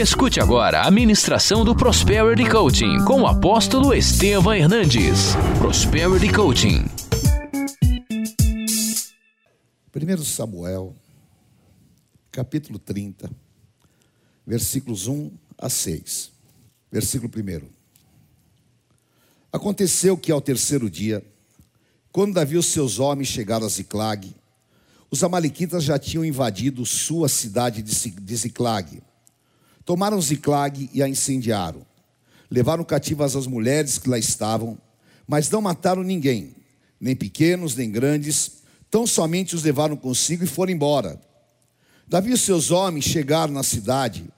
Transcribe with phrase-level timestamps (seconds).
[0.00, 5.34] Escute agora a ministração do Prosperity Coaching com o apóstolo Estevam Hernandes.
[5.58, 6.86] Prosperity Coaching.
[9.94, 10.96] 1 Samuel,
[12.32, 13.30] capítulo 30,
[14.46, 16.32] versículos 1 a 6.
[16.90, 17.68] Versículo 1.
[19.52, 21.22] Aconteceu que ao terceiro dia,
[22.10, 24.34] quando Davi e os seus homens chegaram a Ziclag,
[25.10, 29.02] os amalequitas já tinham invadido sua cidade de Ziclag.
[29.84, 31.84] Tomaram Ziclag e a incendiaram.
[32.50, 34.78] Levaram cativas as mulheres que lá estavam,
[35.26, 36.54] mas não mataram ninguém,
[37.00, 41.20] nem pequenos, nem grandes, tão somente os levaram consigo e foram embora.
[42.08, 44.28] Davi e seus homens chegaram na cidade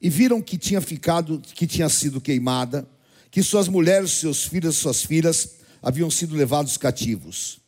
[0.00, 2.88] e viram que tinha ficado, que tinha sido queimada,
[3.30, 7.60] que suas mulheres, seus filhos, suas filhas haviam sido levados cativos.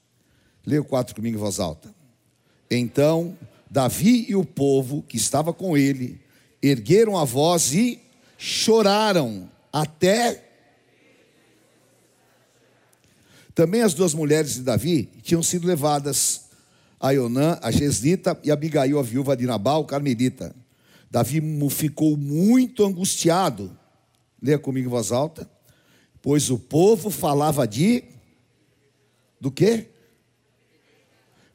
[0.64, 1.94] Leia o 4 comigo em voz alta.
[2.70, 3.36] Então
[3.70, 6.23] Davi e o povo que estava com ele
[6.68, 8.00] ergueram a voz e
[8.38, 10.42] choraram até.
[13.54, 16.42] Também as duas mulheres de Davi tinham sido levadas,
[16.98, 20.54] a Ionã, a Geslita, e a Abigail, a viúva de Nabal, carmelita.
[21.10, 21.40] Davi
[21.70, 23.76] ficou muito angustiado.
[24.42, 25.48] Leia comigo em voz alta.
[26.20, 28.04] Pois o povo falava de
[29.40, 29.88] do quê?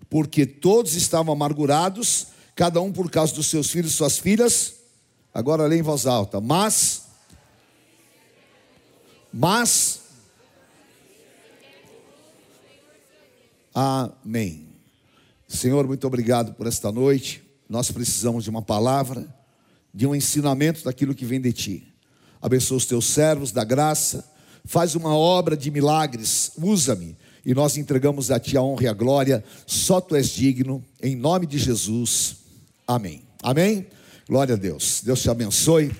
[0.09, 4.78] Porque todos estavam amargurados, cada um por causa dos seus filhos e suas filhas.
[5.39, 6.39] Agora leia em voz alta.
[6.39, 7.07] Mas
[9.31, 10.01] mas
[13.73, 14.67] Amém.
[15.47, 17.41] Senhor, muito obrigado por esta noite.
[17.69, 19.25] Nós precisamos de uma palavra
[19.93, 21.93] de um ensinamento daquilo que vem de ti.
[22.41, 24.29] Abençoa os teus servos da graça,
[24.65, 28.93] faz uma obra de milagres, usa-me e nós entregamos a ti a honra e a
[28.93, 29.43] glória.
[29.65, 32.37] Só tu és digno, em nome de Jesus.
[32.85, 33.23] Amém.
[33.41, 33.87] Amém.
[34.29, 35.01] Glória a Deus.
[35.01, 35.91] Deus te abençoe.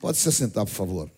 [0.00, 1.08] Pode se sentar, por favor.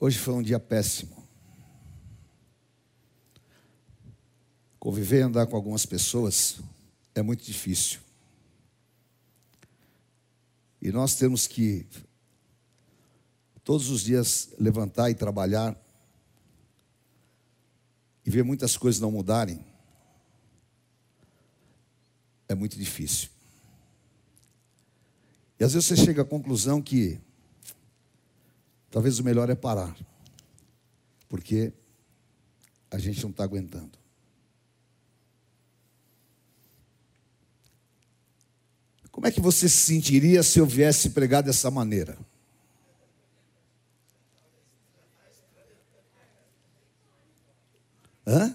[0.00, 1.17] Hoje foi um dia péssimo.
[4.88, 6.60] Conviver e andar com algumas pessoas
[7.14, 8.00] é muito difícil.
[10.80, 11.86] E nós temos que
[13.62, 15.78] todos os dias levantar e trabalhar
[18.24, 19.62] e ver muitas coisas não mudarem.
[22.48, 23.28] É muito difícil.
[25.60, 27.20] E às vezes você chega à conclusão que
[28.90, 29.94] Talvez o melhor é parar,
[31.28, 31.74] porque
[32.90, 33.97] a gente não está aguentando.
[39.18, 42.16] Como é que você se sentiria se eu viesse pregar dessa maneira?
[48.24, 48.54] Hã?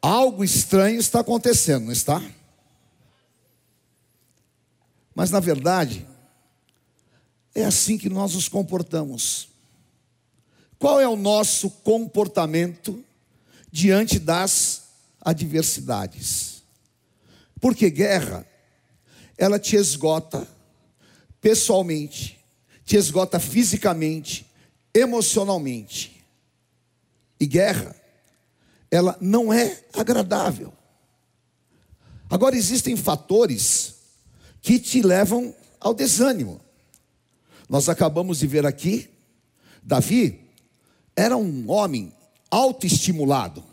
[0.00, 2.22] Algo estranho está acontecendo, não está?
[5.12, 6.06] Mas na verdade,
[7.52, 9.48] é assim que nós nos comportamos.
[10.78, 13.04] Qual é o nosso comportamento
[13.72, 14.84] diante das
[15.20, 16.57] adversidades?
[17.60, 18.46] Porque guerra,
[19.36, 20.46] ela te esgota
[21.40, 22.38] pessoalmente,
[22.84, 24.46] te esgota fisicamente,
[24.94, 26.24] emocionalmente.
[27.40, 27.94] E guerra,
[28.90, 30.72] ela não é agradável.
[32.28, 33.94] Agora existem fatores
[34.60, 36.60] que te levam ao desânimo.
[37.68, 39.08] Nós acabamos de ver aqui,
[39.82, 40.40] Davi
[41.14, 42.12] era um homem
[42.50, 43.64] autoestimulado.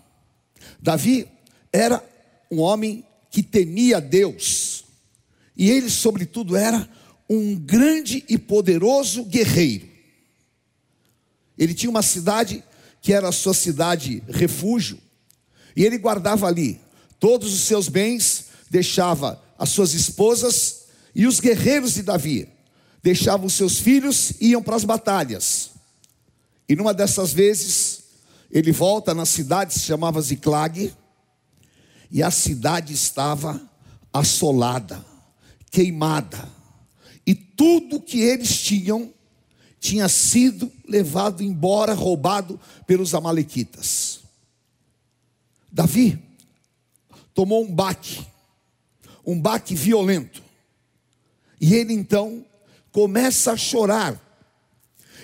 [0.80, 1.28] Davi
[1.72, 2.04] era
[2.52, 4.86] um homem que temia Deus.
[5.58, 6.88] E ele, sobretudo, era
[7.30, 9.90] um grande e poderoso guerreiro.
[11.58, 12.64] Ele tinha uma cidade
[13.02, 14.98] que era a sua cidade refúgio,
[15.76, 16.80] e ele guardava ali
[17.20, 22.48] todos os seus bens, deixava as suas esposas e os guerreiros de Davi
[23.04, 25.72] deixavam seus filhos e iam para as batalhas.
[26.70, 28.04] E numa dessas vezes,
[28.50, 30.94] ele volta na cidade, se chamava Ziclag,
[32.12, 33.62] e a cidade estava
[34.12, 35.06] assolada,
[35.72, 36.48] queimada,
[37.26, 39.14] e tudo que eles tinham
[39.80, 44.22] tinha sido levado embora, roubado pelos amalequitas.
[45.72, 46.18] Davi
[47.34, 48.26] tomou um baque,
[49.26, 50.42] um baque violento,
[51.60, 52.46] e ele então
[52.92, 54.22] começa a chorar,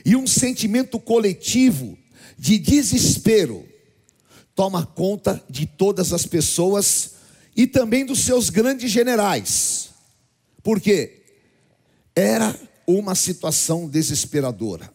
[0.03, 1.97] e um sentimento coletivo
[2.37, 3.70] de desespero
[4.61, 7.13] toma conta de todas as pessoas
[7.55, 9.89] e também dos seus grandes generais.
[10.61, 11.23] Porque
[12.15, 12.55] era
[12.85, 14.93] uma situação desesperadora.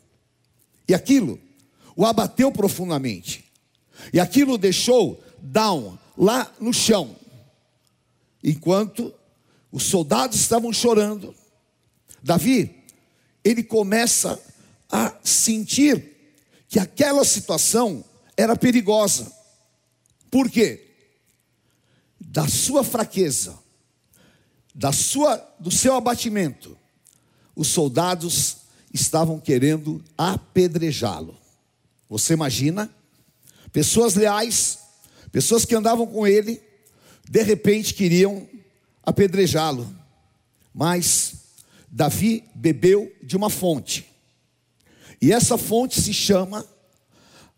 [0.87, 1.41] E aquilo
[1.97, 3.45] o abateu profundamente.
[4.13, 7.17] E aquilo o deixou down, lá no chão.
[8.45, 9.13] Enquanto
[9.73, 11.35] os soldados estavam chorando,
[12.23, 12.85] Davi,
[13.43, 14.41] ele começa
[14.89, 16.37] a sentir
[16.69, 18.05] que aquela situação
[18.37, 19.35] era perigosa.
[20.31, 20.85] Por quê?
[22.21, 23.59] Da sua fraqueza,
[24.75, 26.77] da sua do seu abatimento,
[27.55, 28.59] os soldados
[28.93, 31.37] estavam querendo apedrejá-lo.
[32.09, 32.91] Você imagina?
[33.73, 34.79] Pessoas leais,
[35.33, 36.63] pessoas que andavam com ele,
[37.29, 38.49] de repente queriam
[39.03, 39.89] apedrejá-lo.
[40.75, 41.35] Mas
[41.91, 44.07] Davi bebeu de uma fonte.
[45.21, 46.67] E essa fonte se chama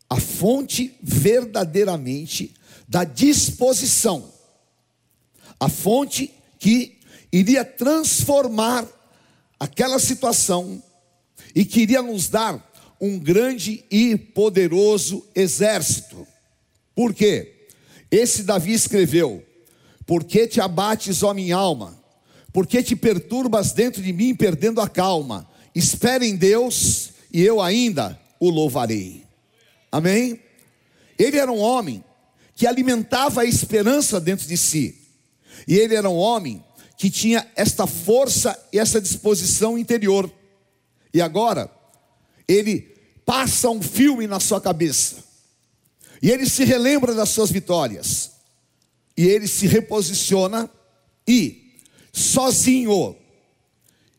[0.08, 2.54] a fonte verdadeiramente
[2.88, 4.32] da disposição.
[5.60, 6.98] A fonte que
[7.30, 8.86] iria transformar
[9.60, 10.82] aquela situação
[11.54, 12.66] e queria nos dar
[13.00, 16.26] um grande e poderoso exército.
[16.94, 17.66] Por quê?
[18.10, 19.44] Esse Davi escreveu:
[20.06, 21.98] Por que te abates, ó minha alma?
[22.52, 25.48] Por que te perturbas dentro de mim, perdendo a calma?
[25.74, 29.24] Espere em Deus e eu ainda o louvarei.
[29.92, 30.40] Amém?
[31.18, 32.02] Ele era um homem
[32.58, 35.00] que alimentava a esperança dentro de si.
[35.68, 36.64] E ele era um homem
[36.96, 40.28] que tinha esta força e essa disposição interior.
[41.14, 41.70] E agora,
[42.48, 42.80] ele
[43.24, 45.22] passa um filme na sua cabeça.
[46.20, 48.32] E ele se relembra das suas vitórias.
[49.16, 50.68] E ele se reposiciona
[51.28, 51.76] e,
[52.12, 53.14] sozinho,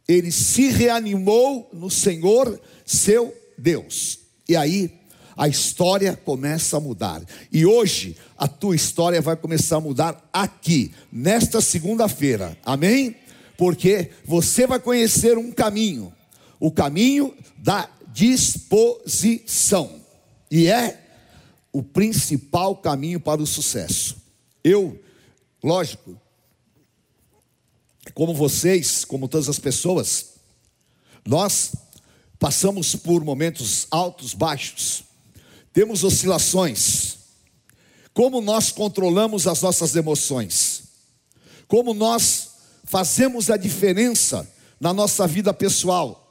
[0.08, 4.20] ele se reanimou no Senhor, seu Deus.
[4.48, 4.98] E aí,
[5.40, 7.24] a história começa a mudar.
[7.52, 12.56] E hoje, a tua história vai começar a mudar aqui, nesta segunda-feira.
[12.64, 13.16] Amém?
[13.58, 16.14] Porque você vai conhecer um caminho
[16.60, 20.02] o caminho da disposição.
[20.52, 21.06] E é
[21.72, 24.18] o principal caminho para o sucesso.
[24.64, 25.02] Eu,
[25.64, 26.20] lógico,
[28.14, 30.34] como vocês, como todas as pessoas,
[31.26, 31.74] nós
[32.38, 35.04] passamos por momentos altos, baixos,
[35.80, 37.20] temos oscilações.
[38.14, 40.84] Como nós controlamos as nossas emoções?
[41.70, 42.50] Como nós
[42.84, 44.46] fazemos a diferença
[44.78, 46.26] na nossa vida pessoal?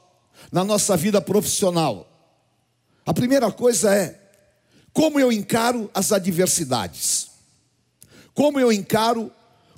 [0.51, 2.07] na nossa vida profissional.
[3.05, 4.19] A primeira coisa é
[4.93, 7.29] como eu encaro as adversidades,
[8.33, 9.31] como eu encaro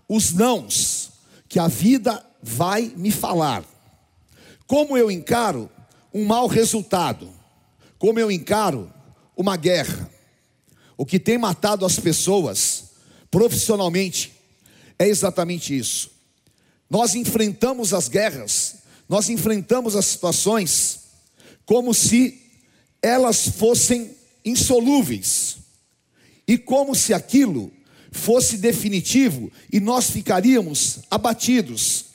[0.08, 1.12] os nãos
[1.50, 3.66] que a vida vai me falar,
[4.68, 5.70] como eu encaro
[6.14, 7.30] um mau resultado,
[7.98, 8.92] como eu encaro
[9.42, 10.10] uma guerra.
[10.96, 12.92] O que tem matado as pessoas
[13.30, 14.32] profissionalmente
[14.98, 16.12] é exatamente isso.
[16.90, 21.00] Nós enfrentamos as guerras nós enfrentamos as situações
[21.66, 22.44] como se
[23.02, 24.16] elas fossem
[24.46, 25.58] insolúveis
[26.48, 27.74] e como se aquilo
[28.10, 32.06] fosse definitivo e nós ficaríamos abatidos.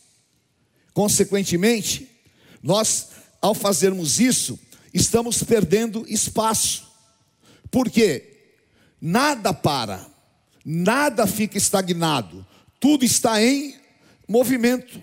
[0.94, 2.08] Consequentemente,
[2.62, 3.08] nós,
[3.42, 4.58] ao fazermos isso,
[4.94, 6.85] estamos perdendo espaço,
[7.76, 8.22] porque
[8.98, 10.06] nada para,
[10.64, 12.46] nada fica estagnado,
[12.80, 13.74] tudo está em
[14.26, 14.98] movimento.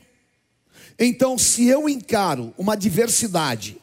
[0.97, 3.77] Então, se eu encaro uma diversidade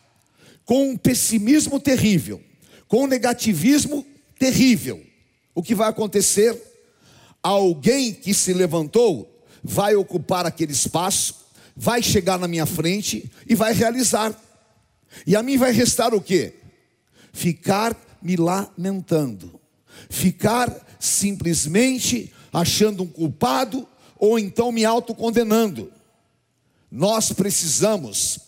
[0.64, 2.42] com um pessimismo terrível,
[2.88, 4.04] com um negativismo
[4.36, 5.00] terrível,
[5.54, 6.60] o que vai acontecer?
[7.40, 13.72] Alguém que se levantou vai ocupar aquele espaço, vai chegar na minha frente e vai
[13.72, 14.34] realizar.
[15.24, 16.54] E a mim vai restar o quê?
[17.32, 19.60] Ficar me lamentando,
[20.08, 23.86] ficar simplesmente achando um culpado
[24.18, 25.90] ou então me autocondenando.
[26.90, 28.40] Nós precisamos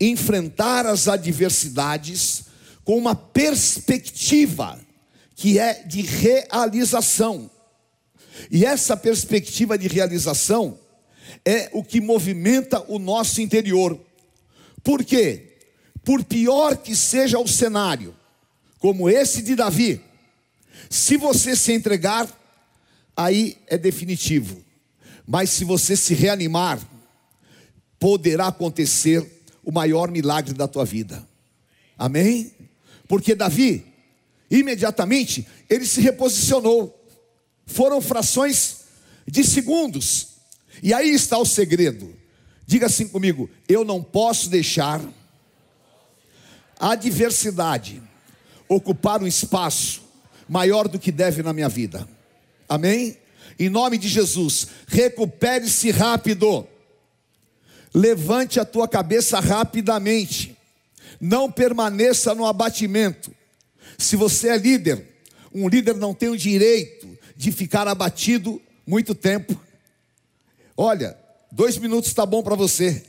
[0.00, 2.44] enfrentar as adversidades
[2.84, 4.78] com uma perspectiva
[5.34, 7.50] que é de realização.
[8.50, 10.78] E essa perspectiva de realização
[11.44, 13.98] é o que movimenta o nosso interior.
[14.82, 15.56] Por quê?
[16.04, 18.14] Por pior que seja o cenário,
[18.84, 19.98] como esse de Davi,
[20.90, 22.28] se você se entregar,
[23.16, 24.62] aí é definitivo.
[25.26, 26.78] Mas se você se reanimar,
[27.98, 31.26] poderá acontecer o maior milagre da tua vida.
[31.96, 32.52] Amém?
[33.08, 33.86] Porque Davi,
[34.50, 36.94] imediatamente, ele se reposicionou.
[37.64, 38.80] Foram frações
[39.26, 40.26] de segundos.
[40.82, 42.14] E aí está o segredo.
[42.66, 45.00] Diga assim comigo: eu não posso deixar
[46.78, 48.02] a adversidade
[48.68, 50.02] ocupar um espaço
[50.48, 52.08] maior do que deve na minha vida.
[52.68, 53.18] Amém?
[53.58, 56.66] Em nome de Jesus, recupere-se rápido.
[57.92, 60.56] Levante a tua cabeça rapidamente.
[61.20, 63.32] Não permaneça no abatimento.
[63.96, 65.06] Se você é líder,
[65.54, 69.58] um líder não tem o direito de ficar abatido muito tempo.
[70.76, 71.16] Olha,
[71.52, 73.04] dois minutos está bom para você.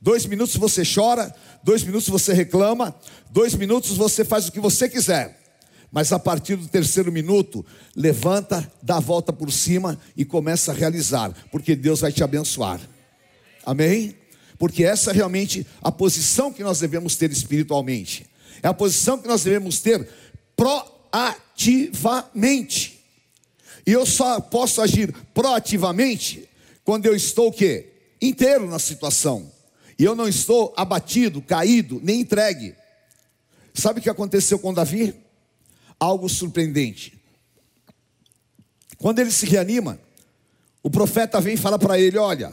[0.00, 2.94] Dois minutos você chora, dois minutos você reclama,
[3.30, 5.36] dois minutos você faz o que você quiser.
[5.90, 7.64] Mas a partir do terceiro minuto,
[7.96, 12.80] levanta, dá a volta por cima e começa a realizar, porque Deus vai te abençoar.
[13.64, 14.14] Amém?
[14.58, 18.26] Porque essa é realmente a posição que nós devemos ter espiritualmente.
[18.62, 20.06] É a posição que nós devemos ter
[20.56, 22.98] proativamente.
[23.86, 26.46] E eu só posso agir proativamente
[26.84, 27.94] quando eu estou o quê?
[28.20, 29.50] Inteiro na situação.
[29.98, 32.74] E eu não estou abatido, caído, nem entregue.
[33.74, 35.14] Sabe o que aconteceu com Davi?
[35.98, 37.18] Algo surpreendente.
[38.98, 39.98] Quando ele se reanima,
[40.82, 42.52] o profeta vem e fala para ele: Olha,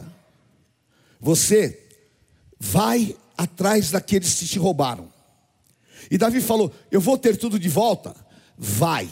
[1.20, 1.86] você
[2.58, 5.12] vai atrás daqueles que te roubaram.
[6.10, 8.14] E Davi falou: Eu vou ter tudo de volta.
[8.58, 9.08] Vai.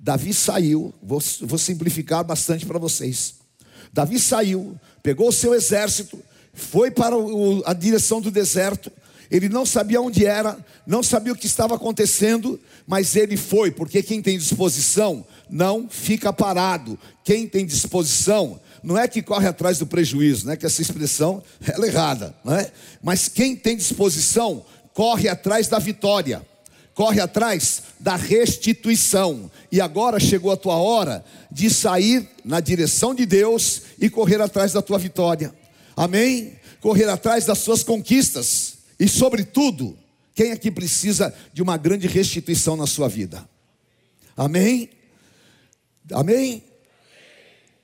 [0.00, 3.34] Davi saiu, vou, vou simplificar bastante para vocês.
[3.92, 6.22] Davi saiu, pegou o seu exército,
[6.58, 8.92] foi para o, a direção do deserto.
[9.30, 14.02] Ele não sabia onde era, não sabia o que estava acontecendo, mas ele foi, porque
[14.02, 16.98] quem tem disposição não fica parado.
[17.24, 20.56] Quem tem disposição não é que corre atrás do prejuízo, né?
[20.56, 22.70] Que essa expressão é errada, não é?
[23.02, 26.44] Mas quem tem disposição corre atrás da vitória,
[26.94, 29.50] corre atrás da restituição.
[29.70, 34.72] E agora chegou a tua hora de sair na direção de Deus e correr atrás
[34.72, 35.52] da tua vitória.
[35.98, 36.54] Amém?
[36.80, 38.78] Correr atrás das suas conquistas.
[39.00, 39.98] E, sobretudo,
[40.32, 43.48] quem aqui precisa de uma grande restituição na sua vida?
[44.36, 44.90] Amém?
[46.12, 46.62] Amém?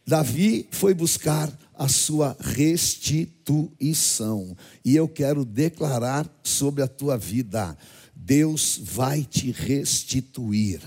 [0.06, 4.56] Davi foi buscar a sua restituição.
[4.84, 7.76] E eu quero declarar sobre a tua vida:
[8.14, 10.80] Deus vai te restituir.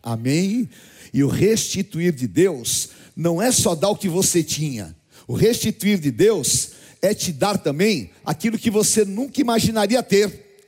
[0.00, 0.70] Amém?
[1.12, 4.96] E o restituir de Deus não é só dar o que você tinha,
[5.28, 6.70] o restituir de Deus
[7.02, 10.62] é te dar também aquilo que você nunca imaginaria ter.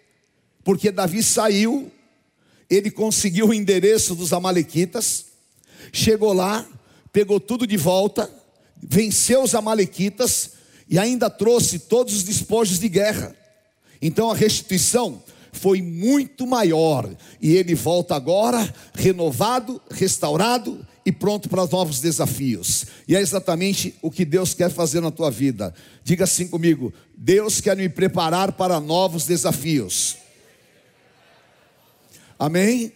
[0.62, 1.90] Porque Davi saiu,
[2.68, 5.24] ele conseguiu o endereço dos Amalequitas,
[5.90, 6.68] chegou lá,
[7.10, 8.30] pegou tudo de volta,
[8.76, 10.50] venceu os Amalequitas
[10.88, 13.34] e ainda trouxe todos os despojos de guerra.
[14.02, 21.66] Então a restituição foi muito maior e ele volta agora renovado, restaurado e pronto para
[21.66, 22.86] novos desafios.
[23.08, 25.74] E é exatamente o que Deus quer fazer na tua vida.
[26.04, 30.16] Diga assim comigo: Deus quer me preparar para novos desafios.
[32.38, 32.92] Amém?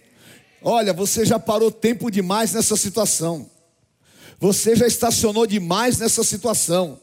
[0.62, 3.50] Olha, você já parou tempo demais nessa situação.
[4.38, 7.00] Você já estacionou demais nessa situação.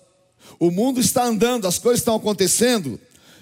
[0.57, 2.97] O mundo está andando, as coisas estão acontecendo.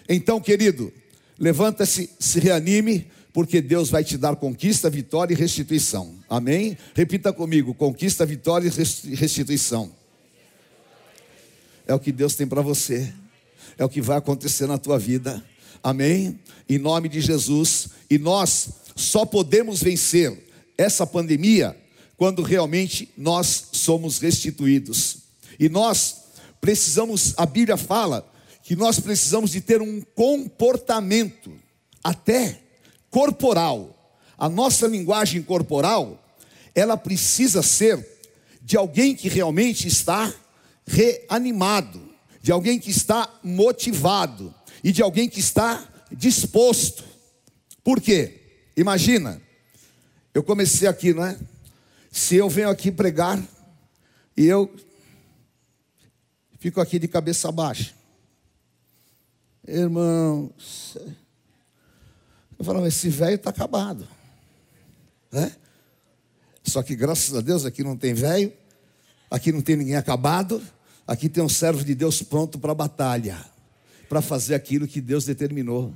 [0.09, 0.91] Então, querido,
[1.37, 6.13] levanta-se, se reanime, porque Deus vai te dar conquista, vitória e restituição.
[6.29, 6.77] Amém?
[6.93, 9.89] Repita comigo: conquista, vitória e restituição.
[11.87, 13.13] É o que Deus tem para você,
[13.77, 15.41] é o que vai acontecer na tua vida.
[15.81, 16.37] Amém?
[16.67, 17.87] Em nome de Jesus.
[18.09, 20.37] E nós só podemos vencer
[20.77, 21.77] essa pandemia
[22.17, 25.19] quando realmente nós somos restituídos.
[25.57, 26.23] E nós
[26.59, 28.29] precisamos, a Bíblia fala
[28.63, 31.53] que nós precisamos de ter um comportamento
[32.03, 32.67] até
[33.09, 33.95] corporal,
[34.37, 36.23] a nossa linguagem corporal,
[36.73, 38.05] ela precisa ser
[38.61, 40.33] de alguém que realmente está
[40.85, 42.01] reanimado,
[42.41, 47.03] de alguém que está motivado e de alguém que está disposto.
[47.83, 48.39] Por quê?
[48.77, 49.41] Imagina,
[50.33, 51.37] eu comecei aqui, não é?
[52.11, 53.41] Se eu venho aqui pregar
[54.37, 54.73] e eu
[56.59, 57.93] fico aqui de cabeça baixa,
[59.67, 60.97] irmãos,
[62.59, 64.05] eu falo, esse velho está acabado.
[65.31, 65.51] Né?
[66.61, 68.51] Só que graças a Deus aqui não tem velho,
[69.31, 70.61] aqui não tem ninguém acabado,
[71.07, 73.37] aqui tem um servo de Deus pronto para a batalha,
[74.09, 75.93] para fazer aquilo que Deus determinou.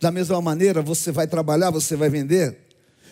[0.00, 2.58] Da mesma maneira, você vai trabalhar, você vai vender.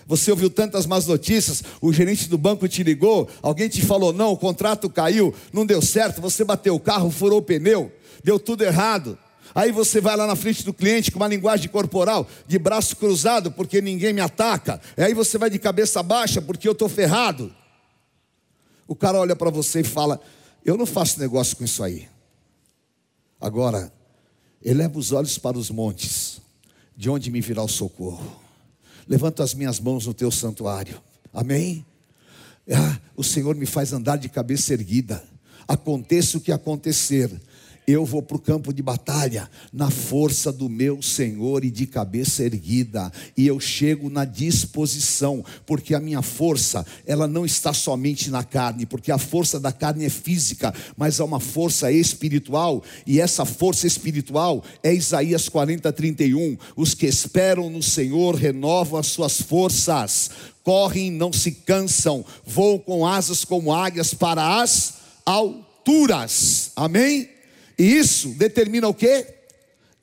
[0.07, 4.33] Você ouviu tantas más notícias, o gerente do banco te ligou, alguém te falou não,
[4.33, 7.93] o contrato caiu, não deu certo, você bateu o carro, furou o pneu,
[8.25, 9.17] deu tudo errado.
[9.55, 13.51] Aí você vai lá na frente do cliente com uma linguagem corporal, de braço cruzado,
[13.51, 14.81] porque ninguém me ataca.
[14.97, 17.55] Aí você vai de cabeça baixa, porque eu estou ferrado.
[18.87, 20.21] O cara olha para você e fala:
[20.65, 22.09] Eu não faço negócio com isso aí.
[23.41, 23.93] Agora,
[24.63, 26.41] eleva os olhos para os montes,
[26.97, 28.41] de onde me virá o socorro.
[29.09, 31.01] levanto as minhas mãos no teu santuário.
[31.33, 31.85] Amém?
[32.71, 35.25] Ah, o Senhor me faz andar de cabeça erguida.
[35.67, 37.31] Aconteça o que acontecer,
[37.91, 42.43] eu vou para o campo de batalha na força do meu Senhor e de cabeça
[42.43, 48.45] erguida, e eu chego na disposição, porque a minha força, ela não está somente na
[48.45, 53.45] carne, porque a força da carne é física, mas é uma força espiritual, e essa
[53.45, 56.57] força espiritual é Isaías 40, 31.
[56.77, 60.31] Os que esperam no Senhor renovam as suas forças,
[60.63, 64.95] correm, não se cansam, voam com asas como águias para as
[65.25, 66.73] alturas.
[66.77, 67.40] Amém?
[67.81, 69.27] E isso determina o que?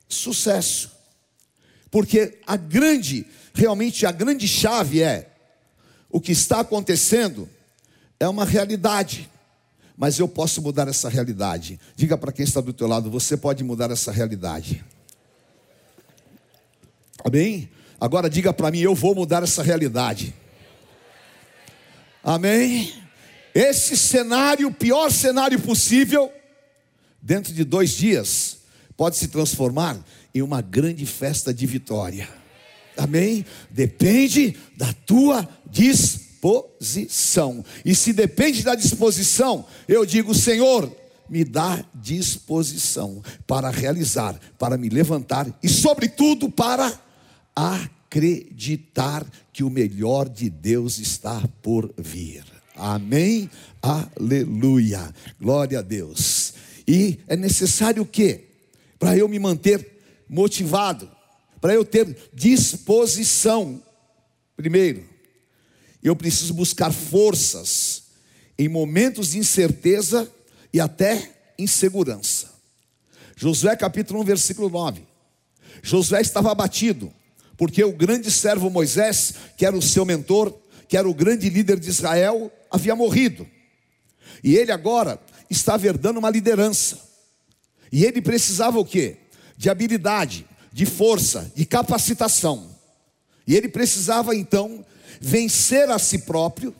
[0.10, 0.92] Sucesso.
[1.92, 5.30] Porque a grande, realmente a grande chave é
[6.10, 7.48] o que está acontecendo
[8.20, 9.30] é uma realidade.
[9.96, 11.80] Mas eu posso mudar essa realidade.
[11.96, 14.84] Diga para quem está do teu lado, você pode mudar essa realidade.
[17.24, 17.70] Amém?
[18.02, 20.34] Agora diga para mim, eu vou mudar essa realidade.
[22.24, 22.92] Amém?
[23.54, 26.34] Esse cenário, o pior cenário possível,
[27.22, 28.58] dentro de dois dias,
[28.96, 29.98] pode se transformar
[30.34, 32.28] em uma grande festa de vitória.
[32.98, 33.46] Amém?
[33.70, 37.64] Depende da tua disposição.
[37.86, 40.92] E se depende da disposição, eu digo, Senhor,
[41.30, 46.92] me dá disposição para realizar, para me levantar e, sobretudo, para
[47.56, 52.44] acreditar que o melhor de Deus está por vir.
[52.76, 53.50] Amém?
[53.82, 55.14] Aleluia.
[55.40, 56.47] Glória a Deus.
[56.88, 58.46] E é necessário o quê?
[58.98, 59.86] Para eu me manter
[60.30, 61.10] motivado,
[61.60, 63.84] para eu ter disposição.
[64.56, 65.04] Primeiro,
[66.02, 68.04] eu preciso buscar forças
[68.58, 70.32] em momentos de incerteza
[70.74, 72.54] e até insegurança.
[73.36, 75.02] Josué capítulo 1, versículo 9.
[75.84, 77.14] Josué estava abatido,
[77.56, 81.80] porque o grande servo Moisés, que era o seu mentor, que era o grande líder
[81.80, 83.48] de Israel, havia morrido.
[84.44, 87.00] E ele agora estava herdando uma liderança.
[87.92, 89.18] E ele precisava o quê?
[89.58, 92.70] De habilidade, de força, de capacitação.
[93.46, 94.86] E ele precisava então
[95.22, 96.76] vencer a si próprio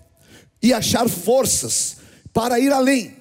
[0.62, 1.98] e achar forças
[2.34, 3.16] para ir além.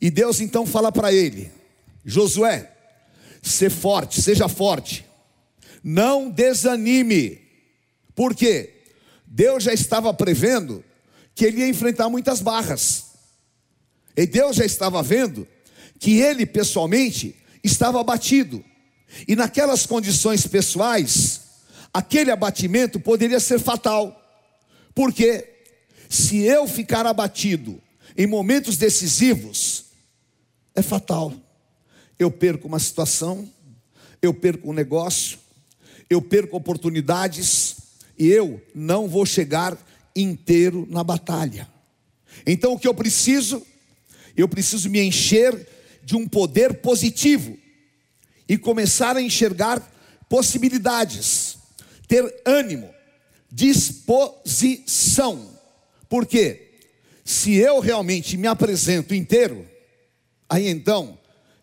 [0.00, 1.52] E Deus então fala para ele:
[2.04, 2.72] Josué,
[3.42, 5.04] ser forte, seja forte,
[5.82, 7.40] não desanime,
[8.14, 8.74] porque
[9.26, 10.84] Deus já estava prevendo
[11.34, 13.07] que ele ia enfrentar muitas barras.
[14.18, 15.46] E Deus já estava vendo
[15.96, 18.64] que ele pessoalmente estava abatido.
[19.28, 21.42] E naquelas condições pessoais,
[21.94, 24.20] aquele abatimento poderia ser fatal.
[24.92, 25.48] Porque
[26.08, 27.80] se eu ficar abatido
[28.16, 29.84] em momentos decisivos,
[30.74, 31.32] é fatal.
[32.18, 33.48] Eu perco uma situação,
[34.20, 35.38] eu perco um negócio,
[36.10, 37.76] eu perco oportunidades
[38.18, 39.78] e eu não vou chegar
[40.16, 41.68] inteiro na batalha.
[42.44, 43.64] Então o que eu preciso
[44.42, 45.66] eu preciso me encher
[46.02, 47.58] de um poder positivo
[48.48, 49.80] e começar a enxergar
[50.28, 51.58] possibilidades,
[52.06, 52.88] ter ânimo,
[53.50, 55.50] disposição.
[56.08, 56.70] Porque
[57.24, 59.66] se eu realmente me apresento inteiro,
[60.48, 61.18] aí então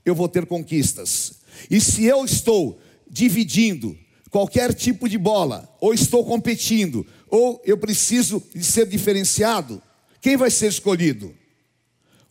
[0.06, 1.34] eu vou ter conquistas.
[1.72, 3.98] E se eu estou dividindo
[4.30, 9.82] qualquer tipo de bola, ou estou competindo, ou eu preciso de ser diferenciado,
[10.22, 11.34] quem vai ser escolhido?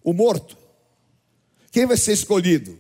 [0.05, 0.57] O morto.
[1.73, 2.79] Quem vai ser escolhido?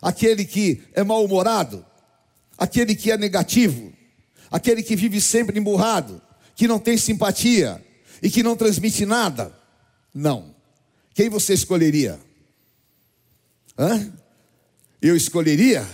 [0.00, 1.84] Aquele que é mal-humorado,
[2.56, 3.92] aquele que é negativo,
[4.50, 6.22] aquele que vive sempre emburrado,
[6.54, 7.84] que não tem simpatia
[8.22, 9.52] e que não transmite nada.
[10.14, 10.54] Não.
[11.14, 12.20] Quem você escolheria?
[13.78, 14.12] Hã?
[15.00, 15.86] Eu escolheria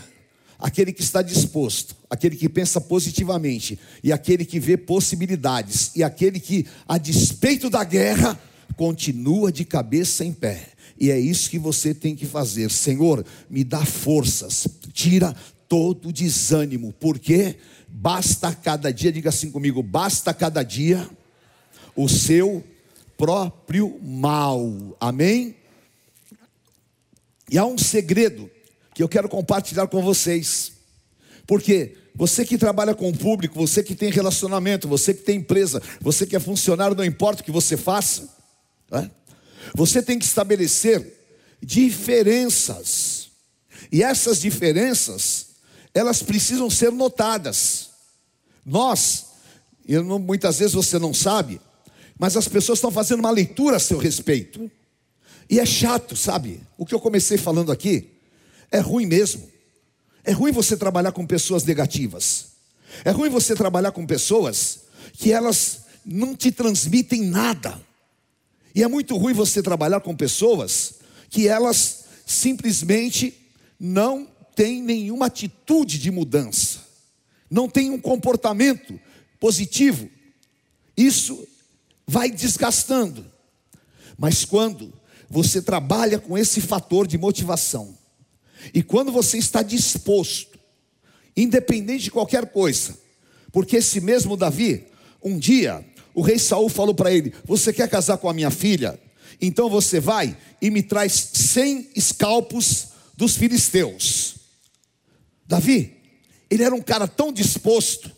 [0.58, 6.40] aquele que está disposto, aquele que pensa positivamente, e aquele que vê possibilidades, e aquele
[6.40, 8.38] que, a despeito da guerra,
[8.76, 10.68] continua de cabeça em pé.
[10.98, 12.70] E é isso que você tem que fazer.
[12.70, 15.34] Senhor, me dá forças, tira
[15.68, 17.56] todo o desânimo, porque
[17.88, 21.08] basta cada dia, diga assim comigo, basta cada dia
[21.94, 22.62] o seu
[23.16, 24.96] próprio mal.
[25.00, 25.56] Amém?
[27.50, 28.50] E há um segredo
[28.94, 30.72] que eu quero compartilhar com vocês.
[31.46, 35.82] Porque você que trabalha com o público, você que tem relacionamento, você que tem empresa,
[36.00, 38.35] você que é funcionário, não importa o que você faça,
[38.90, 39.10] né?
[39.74, 41.16] Você tem que estabelecer
[41.62, 43.28] diferenças.
[43.90, 45.48] E essas diferenças,
[45.92, 47.90] elas precisam ser notadas.
[48.64, 49.26] Nós,
[49.88, 51.60] não, muitas vezes você não sabe,
[52.18, 54.70] mas as pessoas estão fazendo uma leitura a seu respeito.
[55.48, 56.60] E é chato, sabe?
[56.76, 58.10] O que eu comecei falando aqui
[58.70, 59.48] é ruim mesmo.
[60.24, 62.46] É ruim você trabalhar com pessoas negativas.
[63.04, 64.80] É ruim você trabalhar com pessoas
[65.12, 67.80] que elas não te transmitem nada.
[68.76, 70.96] E é muito ruim você trabalhar com pessoas
[71.30, 73.34] que elas simplesmente
[73.80, 76.80] não têm nenhuma atitude de mudança,
[77.50, 79.00] não têm um comportamento
[79.40, 80.10] positivo.
[80.94, 81.48] Isso
[82.06, 83.24] vai desgastando.
[84.18, 84.92] Mas quando
[85.26, 87.96] você trabalha com esse fator de motivação,
[88.74, 90.58] e quando você está disposto,
[91.34, 92.98] independente de qualquer coisa,
[93.50, 94.84] porque esse mesmo Davi,
[95.22, 95.82] um dia,
[96.16, 98.98] o rei Saul falou para ele: Você quer casar com a minha filha?
[99.38, 104.36] Então você vai e me traz cem escalpos dos filisteus.
[105.46, 105.94] Davi,
[106.48, 108.10] ele era um cara tão disposto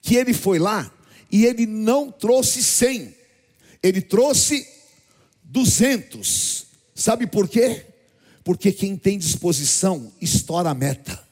[0.00, 0.90] que ele foi lá
[1.30, 3.14] e ele não trouxe cem,
[3.82, 4.66] ele trouxe
[5.44, 6.64] duzentos.
[6.94, 7.84] Sabe por quê?
[8.42, 11.22] Porque quem tem disposição estoura a meta.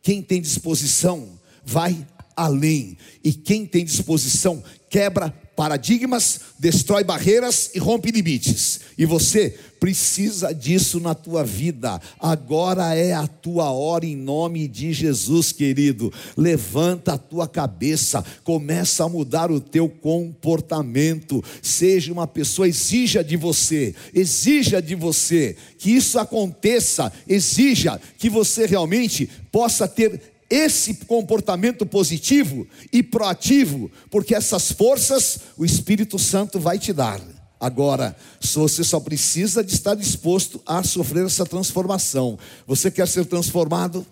[0.00, 2.96] Quem tem disposição vai além.
[3.24, 8.80] E quem tem disposição quebra paradigmas, destrói barreiras e rompe limites.
[8.98, 12.00] E você precisa disso na tua vida.
[12.20, 16.12] Agora é a tua hora em nome de Jesus, querido.
[16.36, 21.42] Levanta a tua cabeça, começa a mudar o teu comportamento.
[21.62, 28.66] Seja uma pessoa exija de você, exija de você que isso aconteça, exija que você
[28.66, 36.78] realmente possa ter esse comportamento positivo e proativo, porque essas forças o Espírito Santo vai
[36.78, 37.22] te dar.
[37.58, 42.38] Agora, você só precisa de estar disposto a sofrer essa transformação.
[42.66, 44.04] Você quer ser transformado?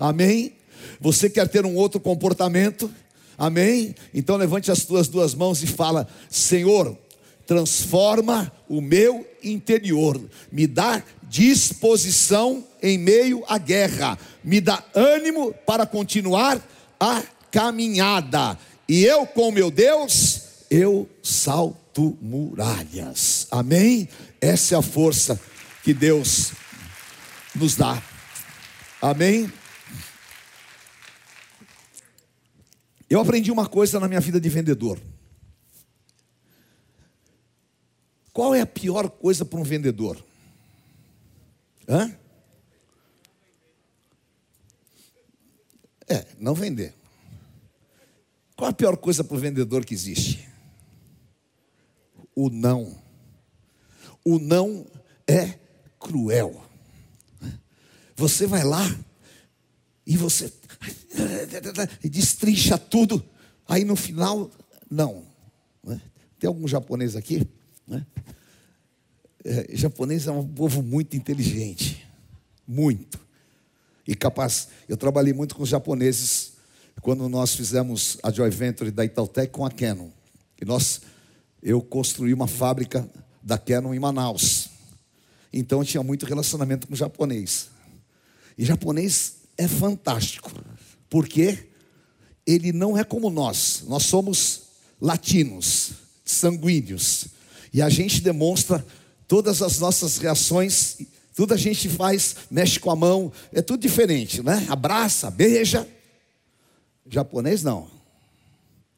[0.00, 0.54] Amém?
[1.00, 2.90] Você quer ter um outro comportamento?
[3.38, 3.94] Amém?
[4.12, 6.98] Então levante as tuas duas mãos e fala: Senhor,
[7.46, 10.20] transforma o meu interior,
[10.50, 16.60] me dá disposição em meio à guerra, me dá ânimo para continuar
[17.00, 18.58] a caminhada.
[18.86, 23.46] E eu, com meu Deus, eu salto muralhas.
[23.50, 24.10] Amém?
[24.42, 25.40] Essa é a força
[25.82, 26.52] que Deus
[27.54, 28.02] nos dá.
[29.00, 29.50] Amém?
[33.08, 35.00] Eu aprendi uma coisa na minha vida de vendedor.
[38.34, 40.22] Qual é a pior coisa para um vendedor?
[41.88, 42.16] Hã?
[46.08, 46.94] É, não vender.
[48.56, 50.48] Qual a pior coisa para o vendedor que existe?
[52.34, 52.96] O não.
[54.24, 54.86] O não
[55.26, 55.58] é
[55.98, 56.64] cruel.
[58.16, 58.84] Você vai lá
[60.06, 60.52] e você
[62.04, 63.24] destrincha tudo,
[63.66, 64.50] aí no final,
[64.90, 65.26] não.
[66.38, 67.46] Tem algum japonês aqui?
[67.86, 68.06] Né?
[69.44, 72.06] É, japonês é um povo muito inteligente,
[72.66, 73.18] muito.
[74.06, 76.52] E capaz, eu trabalhei muito com os japoneses
[77.00, 80.10] quando nós fizemos a Joy Venture da Itautec com a Canon.
[80.60, 81.00] E nós,
[81.62, 83.08] eu construí uma fábrica
[83.42, 84.68] da Canon em Manaus.
[85.52, 87.68] Então eu tinha muito relacionamento com o japonês.
[88.56, 90.52] E japonês é fantástico,
[91.10, 91.68] porque
[92.46, 93.84] ele não é como nós.
[93.88, 94.62] Nós somos
[95.00, 95.92] latinos,
[96.24, 97.26] sanguíneos.
[97.72, 98.84] E a gente demonstra
[99.32, 100.98] todas as nossas reações,
[101.34, 104.66] tudo a gente faz, mexe com a mão, é tudo diferente, né?
[104.68, 105.88] Abraça, beija.
[107.08, 107.90] Japonês não.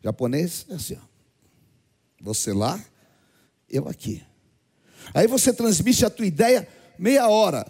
[0.03, 1.07] Japonês é assim, ó.
[2.21, 2.85] Você lá,
[3.71, 4.25] eu aqui.
[5.15, 6.67] Aí você transmite a tua ideia
[6.99, 7.65] meia hora.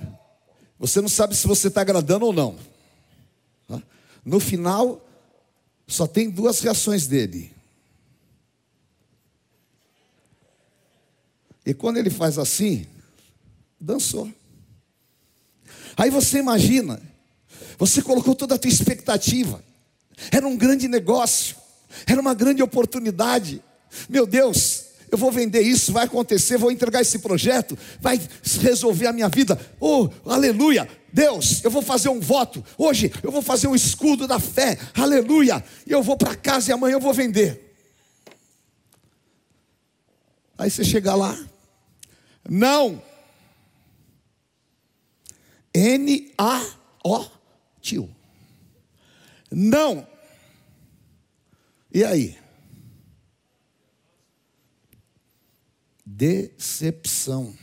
[0.79, 2.57] Você não sabe se você está agradando ou não.
[4.25, 5.07] No final,
[5.87, 7.54] só tem duas reações dele.
[11.65, 12.87] E quando ele faz assim,
[13.81, 14.31] dançou.
[15.97, 17.01] Aí você imagina,
[17.79, 19.63] você colocou toda a tua expectativa.
[20.31, 21.57] Era um grande negócio,
[22.07, 23.63] era uma grande oportunidade.
[24.09, 28.21] Meu Deus, eu vou vender isso, vai acontecer, vou entregar esse projeto, vai
[28.61, 29.59] resolver a minha vida.
[29.79, 30.89] Oh, aleluia!
[31.13, 32.65] Deus, eu vou fazer um voto.
[32.77, 34.77] Hoje eu vou fazer um escudo da fé.
[34.95, 35.65] Aleluia!
[35.87, 37.77] E eu vou para casa e amanhã eu vou vender.
[40.59, 41.39] Aí você chega lá,
[42.49, 43.03] não.
[45.75, 47.31] N-A-O,
[47.81, 48.15] tio.
[49.51, 50.07] Não.
[51.93, 52.39] E aí?
[56.05, 57.57] Decepção.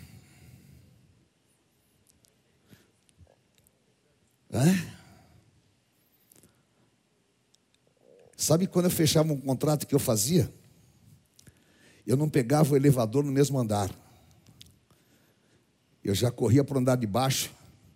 [8.35, 10.51] Sabe quando eu fechava um contrato que eu fazia?
[12.05, 13.89] Eu não pegava o elevador no mesmo andar.
[16.03, 17.51] Eu já corria para andar de baixo,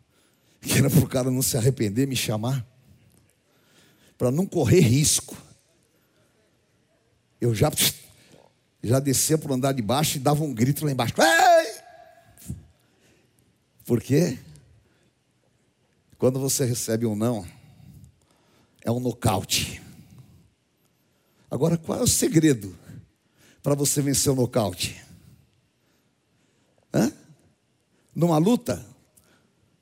[0.62, 2.66] que era para o cara não se arrepender, me chamar.
[4.18, 5.36] para não correr risco.
[7.40, 7.72] Eu já
[8.84, 11.14] já descia para andar de baixo e dava um grito lá embaixo.
[11.20, 12.56] Ei!
[13.86, 14.40] Por quê?
[16.18, 17.46] Quando você recebe um não,
[18.84, 19.82] é um nocaute.
[21.50, 22.76] Agora, qual é o segredo
[23.62, 25.04] para você vencer o nocaute?
[26.94, 27.12] Hã?
[28.16, 28.86] Numa luta,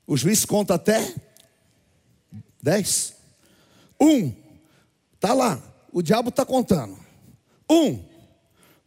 [0.06, 1.14] o juiz conta até
[2.60, 3.14] dez.
[4.00, 4.32] Um,
[5.20, 6.98] tá lá, o diabo está contando.
[7.70, 8.02] Um,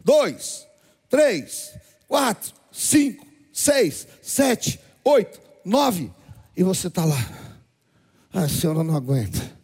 [0.03, 0.67] dois,
[1.09, 1.73] três,
[2.07, 6.11] quatro, cinco, seis, sete, oito, nove.
[6.55, 7.17] E você está lá.
[8.33, 9.57] Ah, senhora, não aguenta.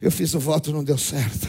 [0.00, 1.48] Eu fiz o voto, não deu certo.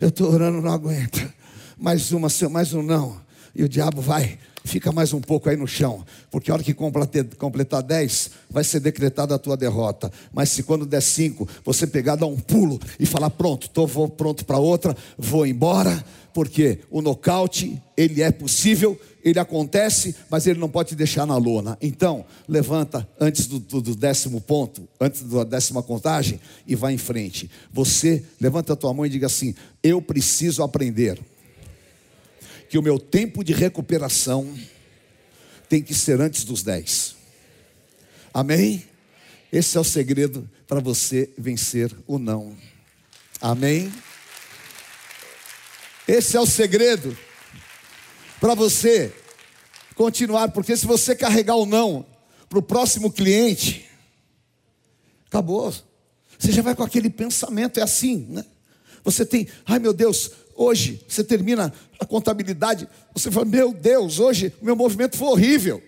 [0.00, 1.32] Eu estou orando, não aguenta.
[1.76, 3.20] Mais uma, mais um não.
[3.54, 6.04] E o diabo vai, fica mais um pouco aí no chão.
[6.30, 10.10] Porque a hora que completar 10, vai ser decretada a tua derrota.
[10.32, 14.44] Mas se quando der 5, você pegar, dar um pulo e falar: pronto, estou pronto
[14.44, 16.04] para outra, vou embora.
[16.32, 21.38] Porque o nocaute, ele é possível, ele acontece, mas ele não pode te deixar na
[21.38, 21.78] lona.
[21.80, 26.98] Então, levanta antes do, do, do, décimo ponto, antes da décima contagem, e vai em
[26.98, 27.50] frente.
[27.72, 31.18] Você levanta a tua mão e diga assim: Eu preciso aprender
[32.68, 34.56] que o meu tempo de recuperação
[35.68, 37.16] tem que ser antes dos 10.
[38.32, 38.84] Amém?
[39.52, 42.56] Esse é o segredo para você vencer o não.
[43.40, 43.92] Amém?
[46.06, 47.16] Esse é o segredo
[48.40, 49.12] para você
[49.94, 52.06] continuar, porque se você carregar o não
[52.48, 53.88] para o próximo cliente,
[55.26, 55.74] acabou.
[56.38, 58.44] Você já vai com aquele pensamento, é assim, né?
[59.02, 64.52] Você tem, ai meu Deus, Hoje, você termina a contabilidade, você fala: Meu Deus, hoje
[64.60, 65.82] o meu movimento foi horrível.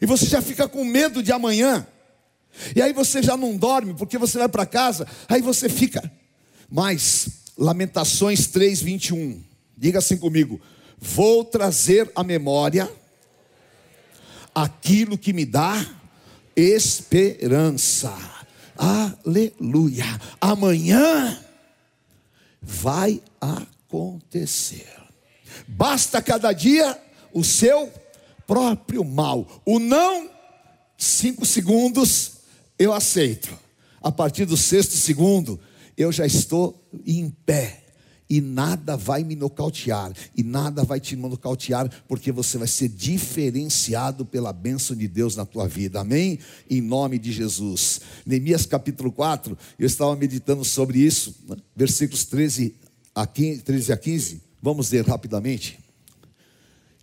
[0.00, 1.86] E você já fica com medo de amanhã.
[2.74, 6.10] E aí você já não dorme, porque você vai para casa, aí você fica.
[6.70, 9.42] Mas, Lamentações 3, 21.
[9.76, 10.60] Diga assim comigo:
[10.96, 12.88] Vou trazer à memória
[14.54, 15.84] aquilo que me dá
[16.56, 18.16] esperança.
[18.76, 20.04] Aleluia.
[20.40, 21.43] Amanhã
[22.64, 24.88] vai acontecer.
[25.68, 26.98] Basta cada dia
[27.32, 27.92] o seu
[28.46, 29.46] próprio mal.
[29.64, 30.30] O não,
[30.96, 32.32] cinco segundos,
[32.78, 33.56] eu aceito.
[34.02, 35.60] A partir do sexto segundo,
[35.96, 37.83] eu já estou em pé.
[38.28, 44.24] E nada vai me nocautear, e nada vai te nocautear, porque você vai ser diferenciado
[44.24, 46.38] pela bênção de Deus na tua vida, amém?
[46.68, 48.00] Em nome de Jesus.
[48.24, 51.56] Neemias capítulo 4, eu estava meditando sobre isso, né?
[51.76, 52.74] versículos 13
[53.14, 55.78] a 15, 13 a 15, vamos ler rapidamente.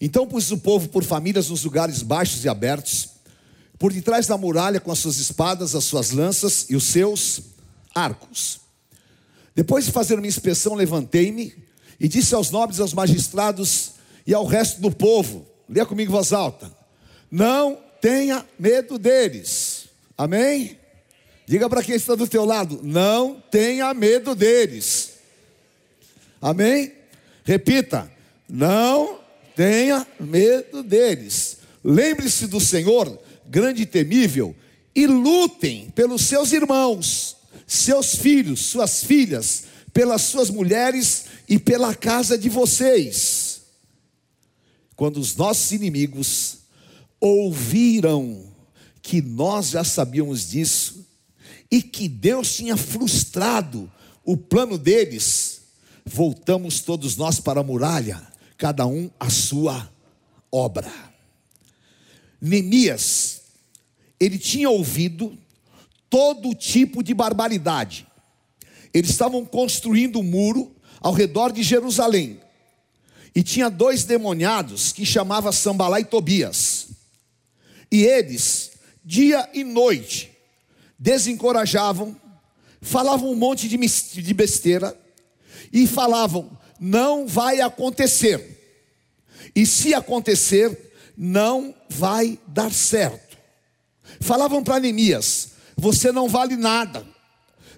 [0.02, 3.10] Então pus o povo por famílias nos lugares baixos e abertos,
[3.78, 7.42] por detrás da muralha com as suas espadas, as suas lanças e os seus
[7.94, 8.61] arcos.
[9.56, 11.54] Depois de fazer uma inspeção, levantei-me
[12.00, 13.92] e disse aos nobres, aos magistrados
[14.26, 16.72] e ao resto do povo: leia comigo voz alta,
[17.30, 19.88] não tenha medo deles,
[20.18, 20.80] amém?
[21.46, 25.16] Diga para quem está do teu lado: não tenha medo deles,
[26.42, 26.94] amém?
[27.44, 28.10] Repita:
[28.48, 29.20] não
[29.54, 34.56] tenha medo deles, lembre-se do Senhor, grande e temível,
[34.96, 37.41] e lutem pelos seus irmãos
[37.72, 43.62] seus filhos, suas filhas, pelas suas mulheres e pela casa de vocês.
[44.94, 46.58] Quando os nossos inimigos
[47.18, 48.44] ouviram
[49.02, 51.08] que nós já sabíamos disso
[51.72, 53.90] e que Deus tinha frustrado
[54.26, 55.62] o plano deles,
[56.06, 58.22] voltamos todos nós para a muralha,
[58.58, 59.90] cada um a sua
[60.52, 60.92] obra.
[62.42, 63.44] Neemias,
[64.20, 65.38] ele tinha ouvido
[66.12, 68.06] todo tipo de barbaridade.
[68.94, 72.42] Eles estavam construindo um muro ao redor de Jerusalém.
[73.34, 76.90] E tinha dois demoniados que chamava Sambalá e Tobias.
[77.90, 80.30] E eles, dia e noite,
[81.00, 82.16] desencorajavam,
[82.82, 85.00] falavam um monte de besteira
[85.72, 88.60] e falavam: não vai acontecer.
[89.56, 93.38] E se acontecer, não vai dar certo.
[94.20, 95.51] Falavam para Neemias:
[95.82, 97.04] você não vale nada.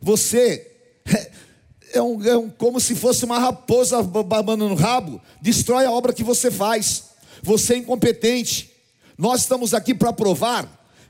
[0.01, 0.69] Você
[1.93, 6.11] é, um, é um, como se fosse uma raposa babando no rabo, destrói a obra
[6.11, 7.05] que você faz.
[7.41, 8.73] Você é incompetente.
[9.17, 10.67] Nós estamos aqui para provar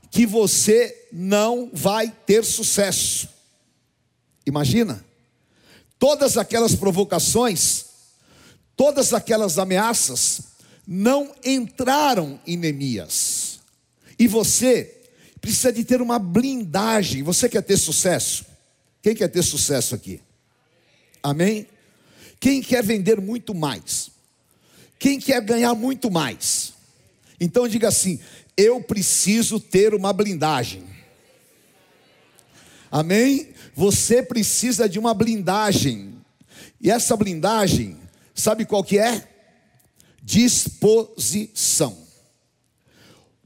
[0.08, 3.28] que você não vai ter sucesso.
[4.46, 5.04] Imagina,
[5.98, 7.86] todas aquelas provocações,
[8.76, 10.42] todas aquelas ameaças
[10.86, 13.58] não entraram em Neemias.
[14.16, 14.93] E você
[15.44, 17.22] precisa de ter uma blindagem.
[17.22, 18.46] Você quer ter sucesso?
[19.02, 20.22] Quem quer ter sucesso aqui?
[21.22, 21.66] Amém?
[22.40, 24.10] Quem quer vender muito mais?
[24.98, 26.72] Quem quer ganhar muito mais?
[27.38, 28.18] Então diga assim:
[28.56, 30.82] eu preciso ter uma blindagem.
[32.90, 33.50] Amém?
[33.74, 36.14] Você precisa de uma blindagem.
[36.80, 37.98] E essa blindagem,
[38.34, 39.28] sabe qual que é?
[40.22, 42.03] Disposição.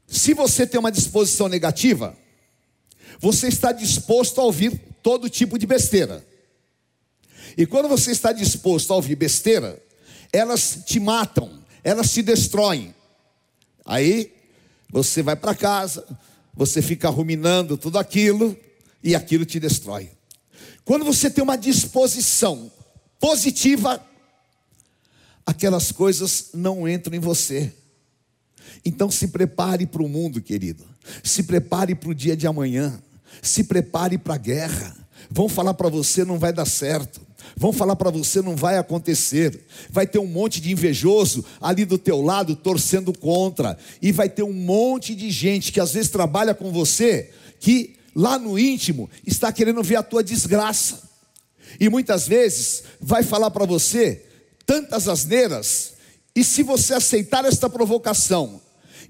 [0.09, 2.16] Se você tem uma disposição negativa,
[3.21, 6.27] você está disposto a ouvir todo tipo de besteira.
[7.57, 9.81] E quando você está disposto a ouvir besteira,
[10.33, 12.94] elas te matam, elas te destroem.
[13.85, 14.33] Aí
[14.90, 16.07] você vai para casa,
[16.55, 18.57] você fica ruminando tudo aquilo
[19.05, 20.11] e aquilo te destrói.
[20.87, 22.73] Quando você tem uma disposição
[23.21, 24.03] positiva,
[25.44, 27.75] aquelas coisas não entram em você.
[28.88, 30.83] Então se prepare para o mundo, querido.
[31.22, 32.98] Se prepare para o dia de amanhã.
[33.42, 34.96] Se prepare para a guerra.
[35.31, 37.20] Vão falar para você não vai dar certo.
[37.55, 39.66] Vão falar para você não vai acontecer.
[39.90, 44.42] Vai ter um monte de invejoso ali do teu lado torcendo contra e vai ter
[44.42, 49.53] um monte de gente que às vezes trabalha com você que lá no íntimo está
[49.53, 51.03] querendo ver a tua desgraça.
[51.79, 54.24] E muitas vezes vai falar para você
[54.64, 55.94] tantas asneiras,
[56.38, 58.61] e se você aceitar esta provocação,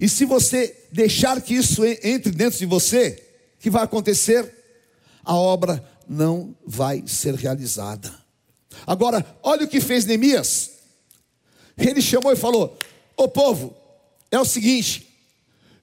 [0.01, 3.23] e se você deixar que isso entre dentro de você,
[3.57, 4.55] o que vai acontecer?
[5.25, 8.15] A obra não vai ser realizada.
[8.87, 10.71] Agora, olha o que fez Neemias.
[11.77, 12.79] Ele chamou e falou:
[13.17, 13.77] Ô povo,
[14.31, 15.09] é o seguinte,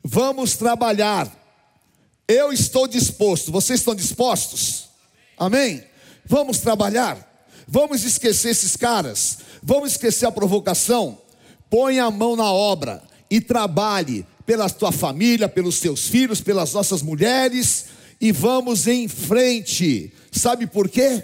[0.02, 1.44] vamos trabalhar.
[2.28, 4.90] Eu estou disposto, vocês estão dispostos?
[5.38, 5.84] Amém?
[6.26, 7.34] Vamos trabalhar.
[7.68, 9.40] Vamos esquecer esses caras.
[9.62, 11.20] Vamos esquecer a provocação.
[11.70, 17.02] Põe a mão na obra e trabalhe pela tua família, pelos teus filhos, pelas nossas
[17.02, 17.86] mulheres
[18.20, 20.12] e vamos em frente.
[20.32, 21.24] Sabe por quê?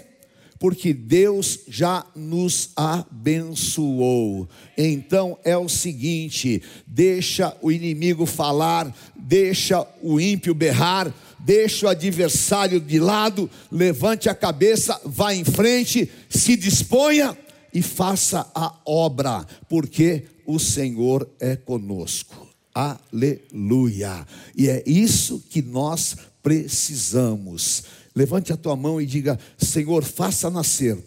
[0.58, 4.48] Porque Deus já nos abençoou.
[4.78, 12.78] Então é o seguinte: deixa o inimigo falar, deixa o ímpio berrar, deixa o adversário
[12.78, 17.36] de lado, levante a cabeça, vá em frente, se disponha
[17.74, 22.48] e faça a obra, porque o Senhor é conosco.
[22.74, 24.26] Aleluia.
[24.56, 27.84] E é isso que nós precisamos.
[28.14, 30.98] Levante a tua mão e diga: Senhor, faça nascer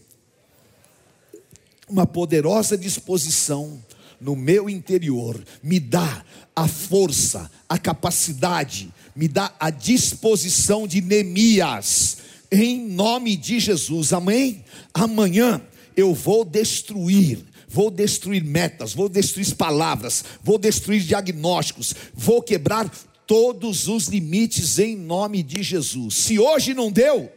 [1.88, 3.80] uma poderosa disposição
[4.20, 6.24] no meu interior, me dá
[6.56, 12.18] a força, a capacidade, me dá a disposição de Neemias,
[12.52, 14.64] em nome de Jesus, amém?
[14.94, 15.62] Amanhã
[15.96, 22.90] eu vou destruir vou destruir metas, vou destruir palavras, vou destruir diagnósticos, vou quebrar
[23.28, 26.16] todos os limites em nome de Jesus.
[26.16, 27.32] Se hoje não deu,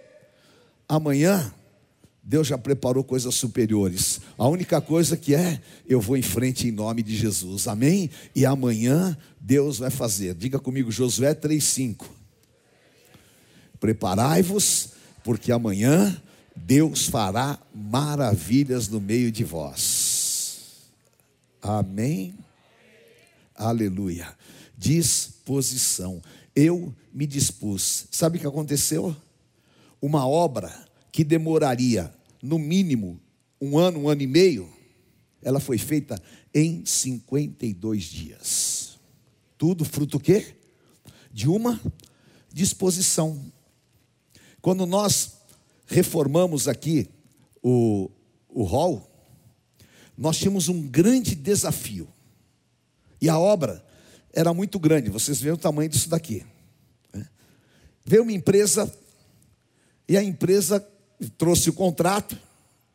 [0.89, 1.53] amanhã
[2.23, 4.21] Deus já preparou coisas superiores.
[4.37, 7.67] A única coisa que é, eu vou em frente em nome de Jesus.
[7.67, 8.11] Amém?
[8.35, 10.35] E amanhã Deus vai fazer.
[10.35, 12.05] Diga comigo Josué 3:5.
[13.81, 14.91] Preparai-vos,
[15.25, 16.21] porque amanhã
[16.55, 20.08] Deus fará maravilhas no meio de vós.
[21.63, 22.35] Amém?
[23.55, 24.37] Aleluia
[24.79, 26.23] disposição.
[26.55, 28.07] Eu me dispus.
[28.13, 29.15] Sabe o que aconteceu?
[30.01, 30.73] Uma obra
[31.11, 33.21] que demoraria no mínimo
[33.61, 34.71] um ano, um ano e meio,
[35.43, 36.23] ela foi feita
[36.55, 38.99] em 52 dias.
[39.59, 40.55] Tudo fruto quê?
[41.33, 41.81] De uma
[42.53, 43.53] disposição.
[44.63, 45.39] Quando nós
[45.87, 47.09] reformamos aqui
[47.61, 48.09] o,
[48.49, 49.08] o hall,
[50.19, 52.09] nós tínhamos um grande desafio.
[53.21, 53.85] E a obra
[54.33, 56.45] era muito grande, vocês veem o tamanho disso daqui.
[57.15, 57.27] Né?
[58.05, 58.93] Veio uma empresa,
[60.09, 60.87] e a empresa
[61.39, 62.37] trouxe o contrato,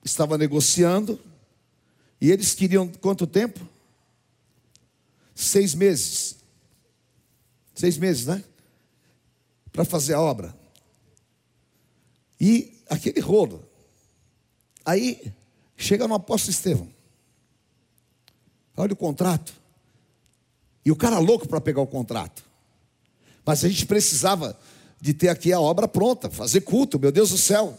[0.04, 1.18] estava negociando,
[2.20, 3.66] e eles queriam quanto tempo?
[5.34, 6.36] Seis meses.
[7.74, 8.44] Seis meses, né?
[9.72, 10.56] Para fazer a obra.
[12.40, 13.66] E aquele rolo.
[14.86, 15.34] Aí
[15.76, 16.93] chega no apóstolo Estevão.
[18.76, 19.54] Olha o contrato.
[20.86, 22.44] E o cara louco para pegar o contrato.
[23.46, 24.58] Mas a gente precisava
[25.00, 27.78] de ter aqui a obra pronta, fazer culto, meu Deus do céu.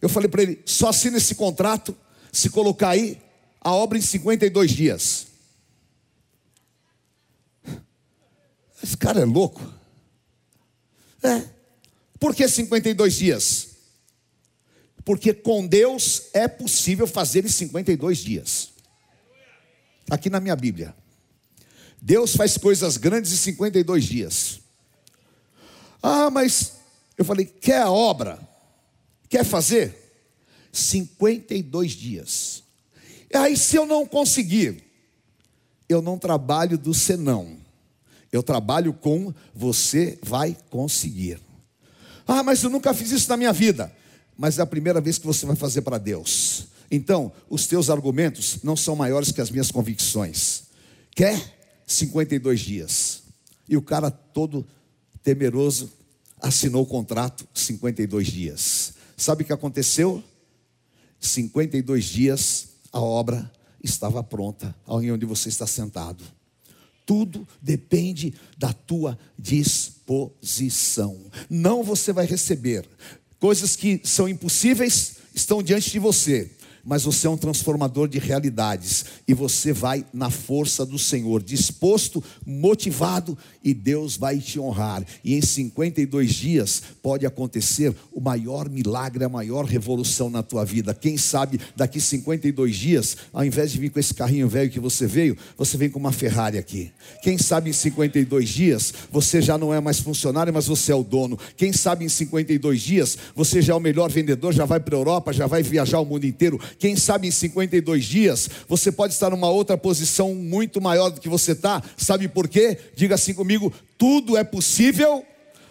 [0.00, 1.96] Eu falei para ele: só assina esse contrato
[2.32, 3.20] se colocar aí
[3.60, 5.26] a obra em 52 dias.
[8.82, 9.60] Esse cara é louco.
[11.22, 11.42] É.
[12.20, 13.68] Por que 52 dias?
[15.04, 18.75] Porque com Deus é possível fazer em 52 dias.
[20.10, 20.94] Aqui na minha Bíblia.
[22.00, 24.60] Deus faz coisas grandes em 52 dias.
[26.02, 26.74] Ah, mas
[27.18, 28.38] eu falei, quer a obra?
[29.28, 30.22] Quer fazer?
[30.72, 32.62] 52 dias.
[33.34, 34.84] Aí, se eu não conseguir,
[35.88, 37.56] eu não trabalho do senão.
[38.30, 41.40] Eu trabalho com você vai conseguir.
[42.26, 43.92] Ah, mas eu nunca fiz isso na minha vida.
[44.36, 46.66] Mas é a primeira vez que você vai fazer para Deus.
[46.90, 50.64] Então, os teus argumentos não são maiores que as minhas convicções.
[51.14, 51.56] Quer
[51.86, 53.22] 52 dias.
[53.68, 54.66] E o cara todo
[55.22, 55.90] temeroso
[56.40, 58.94] assinou o contrato 52 dias.
[59.16, 60.22] Sabe o que aconteceu?
[61.18, 63.50] 52 dias a obra
[63.82, 66.22] estava pronta, onde você está sentado.
[67.04, 71.16] Tudo depende da tua disposição.
[71.48, 72.88] Não você vai receber
[73.38, 76.50] coisas que são impossíveis estão diante de você
[76.86, 82.22] mas você é um transformador de realidades e você vai na força do Senhor, disposto,
[82.46, 85.04] motivado e Deus vai te honrar.
[85.24, 90.94] E em 52 dias pode acontecer o maior milagre, a maior revolução na tua vida.
[90.94, 95.06] Quem sabe daqui 52 dias, ao invés de vir com esse carrinho velho que você
[95.06, 96.92] veio, você vem com uma Ferrari aqui.
[97.22, 101.02] Quem sabe em 52 dias você já não é mais funcionário, mas você é o
[101.02, 101.36] dono.
[101.56, 104.98] Quem sabe em 52 dias você já é o melhor vendedor, já vai para a
[104.98, 106.60] Europa, já vai viajar o mundo inteiro.
[106.78, 111.28] Quem sabe em 52 dias você pode estar numa outra posição muito maior do que
[111.28, 111.82] você está.
[111.96, 112.78] Sabe por quê?
[112.94, 115.24] Diga assim comigo: tudo é possível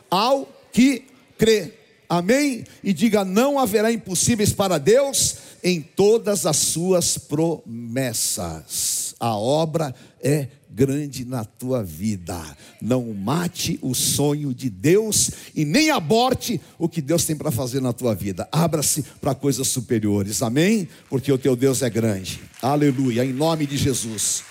[0.09, 1.03] ao que
[1.37, 1.73] crê.
[2.09, 2.63] Amém?
[2.83, 9.15] E diga: não haverá impossíveis para Deus em todas as suas promessas.
[9.19, 9.95] A obra
[10.25, 12.35] é grande na tua vida.
[12.81, 17.79] Não mate o sonho de Deus e nem aborte o que Deus tem para fazer
[17.79, 18.49] na tua vida.
[18.51, 20.41] Abra-se para coisas superiores.
[20.41, 20.89] Amém?
[21.09, 22.41] Porque o teu Deus é grande.
[22.59, 23.23] Aleluia.
[23.23, 24.43] Em nome de Jesus.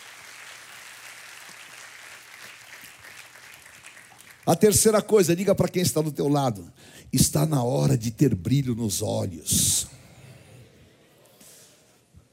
[4.47, 6.71] A terceira coisa, diga para quem está do teu lado,
[7.13, 9.89] está na hora de ter brilho nos olhos.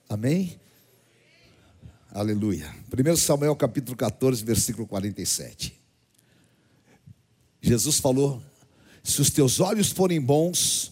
[0.08, 0.61] Amém?
[2.14, 2.70] Aleluia.
[2.92, 5.80] 1 Samuel capítulo 14, versículo 47.
[7.62, 8.44] Jesus falou:
[9.02, 10.92] Se os teus olhos forem bons,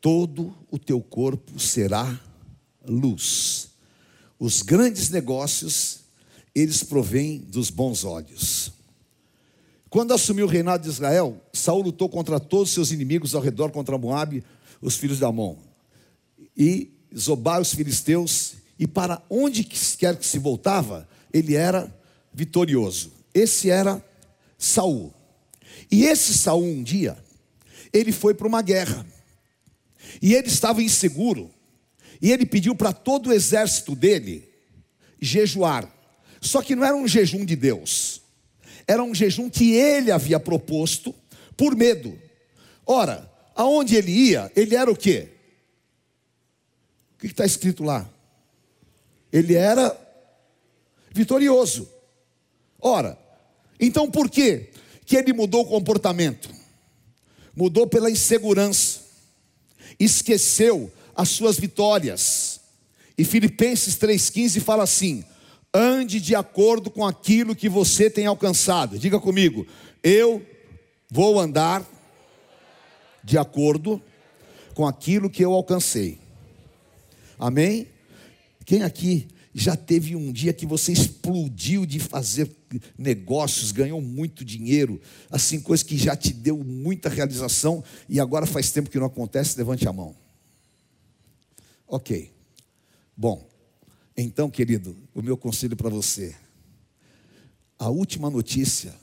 [0.00, 2.20] todo o teu corpo será
[2.84, 3.68] luz.
[4.36, 6.00] Os grandes negócios,
[6.52, 8.72] eles provêm dos bons olhos.
[9.88, 13.70] Quando assumiu o reinado de Israel, Saul lutou contra todos os seus inimigos ao redor
[13.70, 14.42] contra Moabe,
[14.80, 15.56] os filhos de Amon.
[16.56, 21.88] E Zobá, os filisteus, e para onde quer que se voltava, ele era
[22.34, 23.12] vitorioso.
[23.32, 24.04] Esse era
[24.58, 25.14] Saul.
[25.88, 27.16] E esse Saul um dia,
[27.92, 29.06] ele foi para uma guerra.
[30.20, 31.48] E ele estava inseguro.
[32.20, 34.50] E ele pediu para todo o exército dele
[35.20, 35.88] jejuar.
[36.40, 38.20] Só que não era um jejum de Deus.
[38.84, 41.14] Era um jejum que ele havia proposto
[41.56, 42.18] por medo.
[42.84, 45.28] Ora, aonde ele ia, ele era o quê?
[47.14, 48.12] O que está escrito lá?
[49.32, 49.96] Ele era
[51.12, 51.88] vitorioso.
[52.80, 53.18] Ora,
[53.80, 54.70] então por que
[55.06, 56.50] que ele mudou o comportamento?
[57.54, 59.00] Mudou pela insegurança.
[59.98, 62.60] Esqueceu as suas vitórias.
[63.16, 65.24] E Filipenses 3:15 fala assim:
[65.72, 68.98] ande de acordo com aquilo que você tem alcançado.
[68.98, 69.66] Diga comigo,
[70.02, 70.44] eu
[71.10, 71.86] vou andar
[73.24, 74.02] de acordo
[74.74, 76.18] com aquilo que eu alcancei.
[77.38, 77.91] Amém?
[78.64, 82.50] Quem aqui já teve um dia que você explodiu de fazer
[82.96, 85.00] negócios, ganhou muito dinheiro,
[85.30, 89.58] assim, coisa que já te deu muita realização e agora faz tempo que não acontece?
[89.58, 90.16] Levante a mão.
[91.86, 92.32] Ok.
[93.14, 93.46] Bom,
[94.16, 96.34] então, querido, o meu conselho para você:
[97.78, 98.94] a última notícia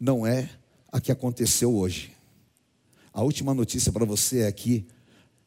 [0.00, 0.48] não é
[0.90, 2.12] a que aconteceu hoje.
[3.12, 4.86] A última notícia para você é que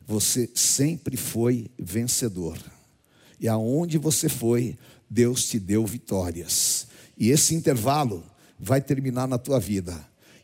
[0.06, 2.58] você sempre foi vencedor.
[3.40, 4.78] E aonde você foi,
[5.10, 6.88] Deus te deu vitórias.
[7.18, 8.24] E esse intervalo
[8.60, 9.96] vai terminar na tua vida.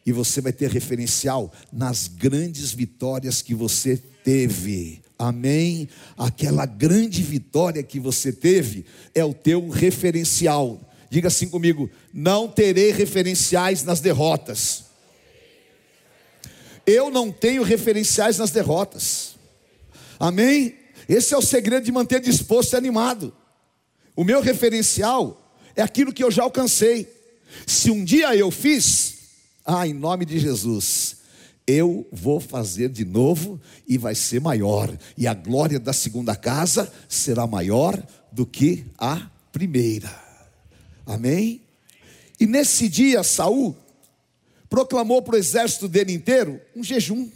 [0.05, 5.01] E você vai ter referencial nas grandes vitórias que você teve.
[5.17, 5.87] Amém?
[6.17, 8.85] Aquela grande vitória que você teve
[9.15, 10.79] é o teu referencial.
[11.09, 14.85] Diga assim comigo: não terei referenciais nas derrotas.
[16.85, 19.35] Eu não tenho referenciais nas derrotas.
[20.19, 20.75] Amém?
[21.07, 23.33] Esse é o segredo de manter disposto e animado.
[24.15, 27.07] O meu referencial é aquilo que eu já alcancei.
[27.65, 29.15] Se um dia eu fiz,
[29.65, 31.17] ah, em nome de Jesus,
[31.65, 34.95] eu vou fazer de novo e vai ser maior.
[35.17, 38.01] E a glória da segunda casa será maior
[38.31, 40.11] do que a primeira.
[41.05, 41.61] Amém?
[42.39, 43.75] E nesse dia, Saul
[44.69, 47.29] proclamou para o exército dele inteiro um jejum.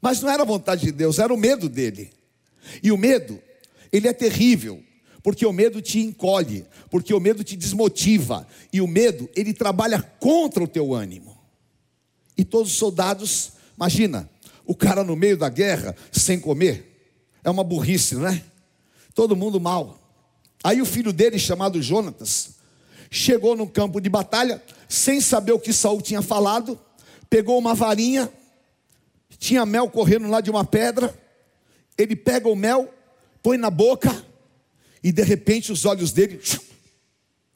[0.00, 2.15] Mas não era a vontade de Deus, era o medo dele.
[2.82, 3.40] E o medo,
[3.92, 4.82] ele é terrível,
[5.22, 10.00] porque o medo te encolhe, porque o medo te desmotiva, e o medo, ele trabalha
[10.20, 11.36] contra o teu ânimo.
[12.36, 14.28] E todos os soldados, imagina,
[14.64, 17.10] o cara no meio da guerra, sem comer,
[17.42, 18.42] é uma burrice, não é?
[19.14, 19.98] Todo mundo mal.
[20.62, 22.56] Aí o filho dele, chamado Jonatas,
[23.10, 26.78] chegou no campo de batalha, sem saber o que Saul tinha falado,
[27.30, 28.30] pegou uma varinha,
[29.38, 31.16] tinha mel correndo lá de uma pedra,
[31.96, 32.92] ele pega o mel,
[33.42, 34.24] põe na boca,
[35.02, 36.40] e de repente os olhos dele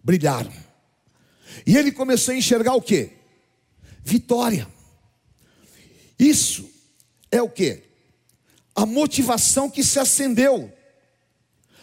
[0.03, 0.53] brilharam.
[1.67, 3.11] E ele começou a enxergar o que?
[4.03, 4.67] Vitória.
[6.19, 6.71] Isso
[7.31, 7.83] é o que?
[8.75, 10.73] A motivação que se acendeu.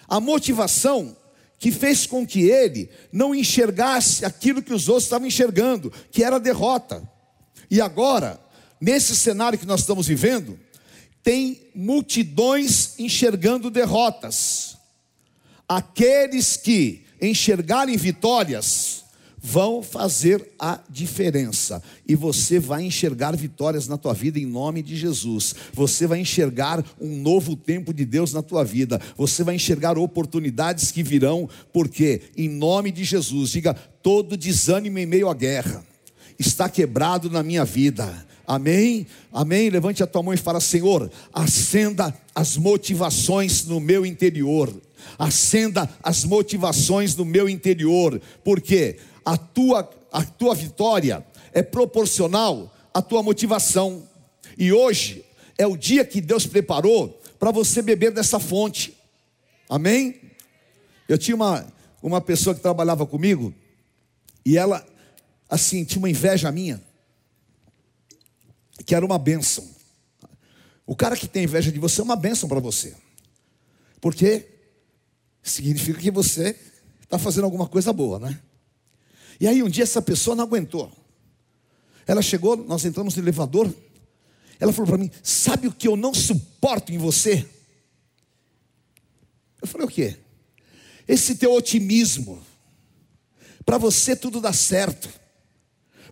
[0.08, 1.16] A motivação
[1.60, 6.40] que fez com que ele não enxergasse aquilo que os outros estavam enxergando, que era
[6.40, 7.08] derrota.
[7.70, 8.40] E agora,
[8.80, 10.60] nesse cenário que nós estamos vivendo,
[11.28, 14.78] tem multidões enxergando derrotas.
[15.68, 19.04] Aqueles que enxergarem vitórias
[19.38, 21.84] vão fazer a diferença.
[22.08, 25.54] E você vai enxergar vitórias na tua vida em nome de Jesus.
[25.74, 28.98] Você vai enxergar um novo tempo de Deus na tua vida.
[29.18, 35.06] Você vai enxergar oportunidades que virão, porque em nome de Jesus, diga todo desânimo em
[35.06, 35.84] meio à guerra
[36.40, 38.26] está quebrado na minha vida.
[38.48, 39.06] Amém?
[39.34, 39.70] Amém?
[39.70, 44.74] Levante a tua mão e fala: Senhor, acenda as motivações no meu interior.
[45.20, 53.02] Acenda as motivações no meu interior, porque a tua, a tua vitória é proporcional à
[53.02, 54.08] tua motivação.
[54.58, 55.26] E hoje
[55.58, 58.98] é o dia que Deus preparou para você beber dessa fonte.
[59.70, 60.22] Amém?
[61.08, 61.66] Eu tinha uma,
[62.02, 63.54] uma pessoa que trabalhava comigo
[64.46, 64.86] e ela,
[65.50, 66.82] assim, tinha uma inveja minha
[68.86, 69.68] que era uma bênção.
[70.86, 72.96] O cara que tem inveja de você é uma bênção para você,
[74.00, 74.48] porque
[75.44, 76.56] significa que você
[77.04, 78.40] está fazendo alguma coisa boa, né?
[79.40, 80.92] E aí um dia essa pessoa não aguentou.
[82.06, 83.74] Ela chegou, nós entramos no elevador.
[84.60, 87.46] Ela falou para mim: Sabe o que eu não suporto em você?
[89.62, 90.18] Eu falei: O quê?
[91.08, 92.42] Esse teu otimismo.
[93.66, 95.10] Para você tudo dá certo.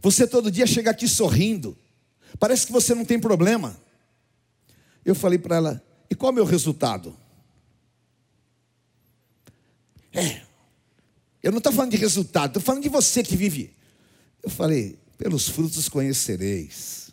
[0.01, 1.78] Você todo dia chega aqui sorrindo.
[2.39, 3.77] Parece que você não tem problema.
[5.03, 7.15] Eu falei para ela: e qual é o meu resultado?
[10.11, 10.41] É,
[11.43, 13.73] eu não estou falando de resultado, estou falando de você que vive.
[14.41, 17.11] Eu falei: pelos frutos conhecereis.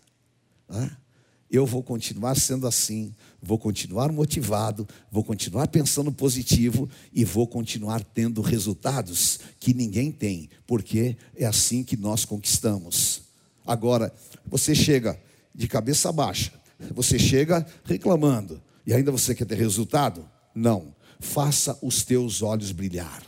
[1.50, 8.02] Eu vou continuar sendo assim, vou continuar motivado, vou continuar pensando positivo e vou continuar
[8.02, 13.31] tendo resultados que ninguém tem, porque é assim que nós conquistamos.
[13.66, 14.12] Agora,
[14.46, 15.18] você chega
[15.54, 16.52] de cabeça baixa,
[16.90, 20.28] você chega reclamando, e ainda você quer ter resultado?
[20.54, 20.94] Não.
[21.20, 23.22] Faça os teus olhos brilhar.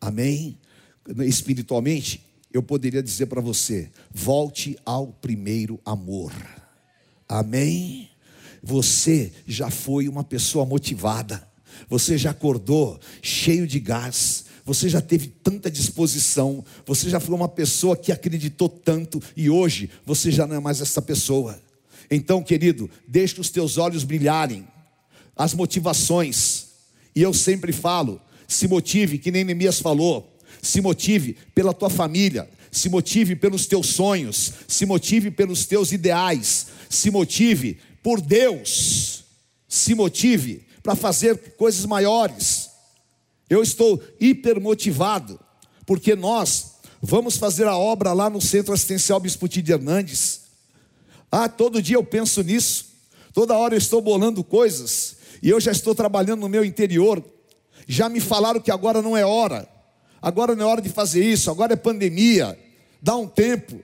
[0.00, 0.58] Amém?
[1.26, 6.32] Espiritualmente, eu poderia dizer para você: volte ao primeiro amor.
[7.28, 8.08] Amém?
[8.62, 11.46] Você já foi uma pessoa motivada,
[11.88, 17.48] você já acordou cheio de gás, você já teve tanta disposição, você já foi uma
[17.48, 21.56] pessoa que acreditou tanto e hoje você já não é mais essa pessoa.
[22.10, 24.66] Então, querido, deixe os teus olhos brilharem,
[25.36, 26.66] as motivações,
[27.14, 32.50] e eu sempre falo: se motive, que nem Neemias falou, se motive pela tua família,
[32.72, 39.24] se motive pelos teus sonhos, se motive pelos teus ideais, se motive por Deus,
[39.68, 42.65] se motive para fazer coisas maiores.
[43.48, 45.38] Eu estou hipermotivado,
[45.84, 50.42] porque nós vamos fazer a obra lá no Centro Assistencial Bispo de Hernandes.
[51.30, 52.86] Ah, todo dia eu penso nisso,
[53.32, 57.22] toda hora eu estou bolando coisas, e eu já estou trabalhando no meu interior.
[57.86, 59.68] Já me falaram que agora não é hora,
[60.20, 62.58] agora não é hora de fazer isso, agora é pandemia,
[63.00, 63.80] dá um tempo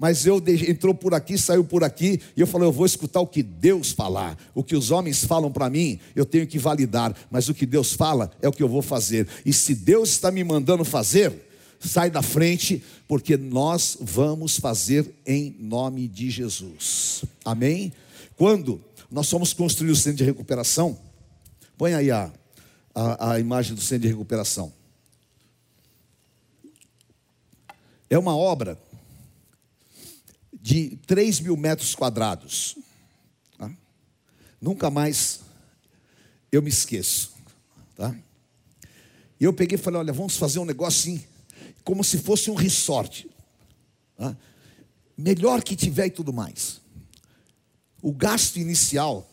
[0.00, 3.26] mas eu entrou por aqui, saiu por aqui, e eu falei, eu vou escutar o
[3.26, 4.34] que Deus falar.
[4.54, 7.92] O que os homens falam para mim, eu tenho que validar, mas o que Deus
[7.92, 9.28] fala é o que eu vou fazer.
[9.44, 11.34] E se Deus está me mandando fazer,
[11.78, 17.22] sai da frente, porque nós vamos fazer em nome de Jesus.
[17.44, 17.92] Amém?
[18.38, 18.80] Quando
[19.10, 20.98] nós fomos construir o centro de recuperação,
[21.76, 22.32] põe aí a,
[22.94, 24.72] a, a imagem do centro de recuperação.
[28.08, 28.78] É uma obra
[30.60, 32.76] de 3 mil metros quadrados.
[33.56, 33.70] Tá?
[34.60, 35.40] Nunca mais
[36.52, 37.32] eu me esqueço.
[37.96, 38.14] Tá?
[39.38, 41.24] E eu peguei e falei: olha, vamos fazer um negócio assim,
[41.82, 43.28] como se fosse um resort.
[44.16, 44.36] Tá?
[45.16, 46.80] Melhor que tiver e tudo mais.
[48.02, 49.28] O gasto inicial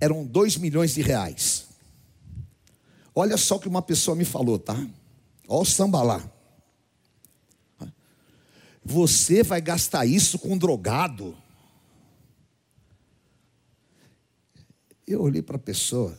[0.00, 1.66] eram 2 milhões de reais.
[3.14, 4.74] Olha só o que uma pessoa me falou, tá?
[5.48, 6.37] Olha o samba lá.
[8.90, 11.36] Você vai gastar isso com drogado.
[15.06, 16.18] Eu olhei para a pessoa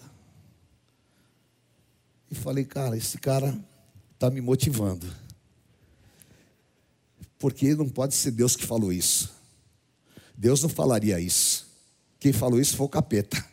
[2.30, 3.60] e falei, cara, esse cara
[4.14, 5.12] está me motivando.
[7.40, 9.34] Porque não pode ser Deus que falou isso.
[10.38, 11.68] Deus não falaria isso.
[12.20, 13.44] Quem falou isso foi o capeta.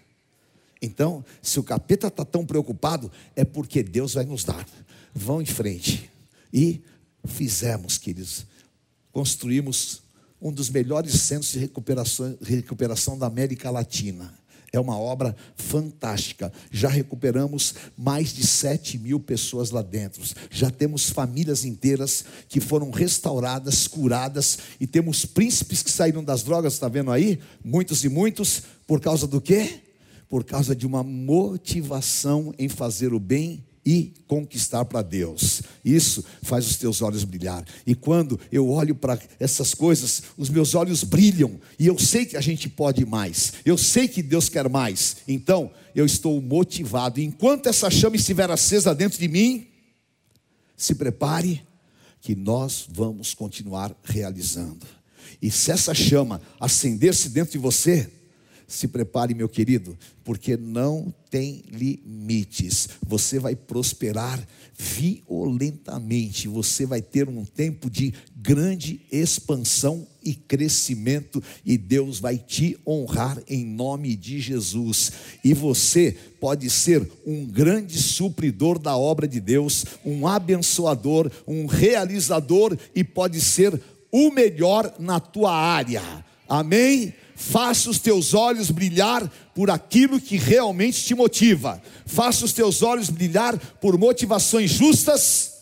[0.83, 4.69] Então, se o capeta está tão preocupado, é porque Deus vai nos dar.
[5.15, 6.11] Vão em frente.
[6.53, 6.83] E
[7.25, 8.45] fizemos, queridos,
[9.17, 10.03] construímos
[10.43, 14.35] um dos melhores centros de recuperação, recuperação da América Latina.
[14.71, 16.53] É uma obra fantástica.
[16.71, 20.23] Já recuperamos mais de 7 mil pessoas lá dentro.
[20.51, 24.59] Já temos famílias inteiras que foram restauradas, curadas.
[24.79, 27.39] E temos príncipes que saíram das drogas, está vendo aí?
[27.65, 28.65] Muitos e muitos.
[28.87, 29.81] Por causa do quê?
[30.29, 35.63] Por causa de uma motivação em fazer o bem e conquistar para Deus.
[35.85, 37.65] Isso faz os teus olhos brilhar.
[37.87, 42.37] E quando eu olho para essas coisas, os meus olhos brilham e eu sei que
[42.37, 43.53] a gente pode mais.
[43.65, 45.19] Eu sei que Deus quer mais.
[45.29, 47.21] Então, eu estou motivado.
[47.21, 49.69] Enquanto essa chama estiver acesa dentro de mim,
[50.77, 51.63] se prepare
[52.21, 54.85] que nós vamos continuar realizando.
[55.41, 58.11] E se essa chama acender-se dentro de você,
[58.67, 62.89] se prepare, meu querido, porque não tem limites.
[63.07, 64.45] Você vai prosperar
[64.77, 66.49] violentamente.
[66.49, 73.41] Você vai ter um tempo de grande expansão e crescimento, e Deus vai te honrar
[73.49, 75.13] em nome de Jesus.
[75.45, 82.77] E você pode ser um grande supridor da obra de Deus, um abençoador, um realizador,
[82.95, 86.03] e pode ser o melhor na tua área.
[86.49, 87.15] Amém?
[87.37, 93.11] Faça os teus olhos brilhar por aquilo que realmente te motiva, faça os teus olhos
[93.11, 95.53] brilhar por motivações justas,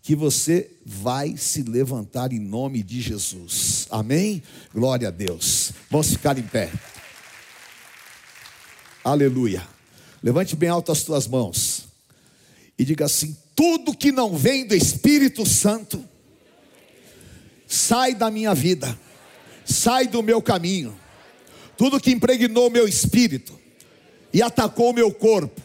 [0.00, 4.42] que você vai se levantar em nome de Jesus, amém?
[4.72, 6.70] Glória a Deus, vamos ficar em pé,
[9.02, 9.66] aleluia.
[10.22, 11.84] Levante bem alto as tuas mãos
[12.78, 16.02] e diga assim: tudo que não vem do Espírito Santo,
[17.66, 18.98] sai da minha vida,
[19.66, 21.03] sai do meu caminho
[21.76, 23.58] tudo que impregnou meu espírito
[24.32, 25.60] e atacou meu corpo,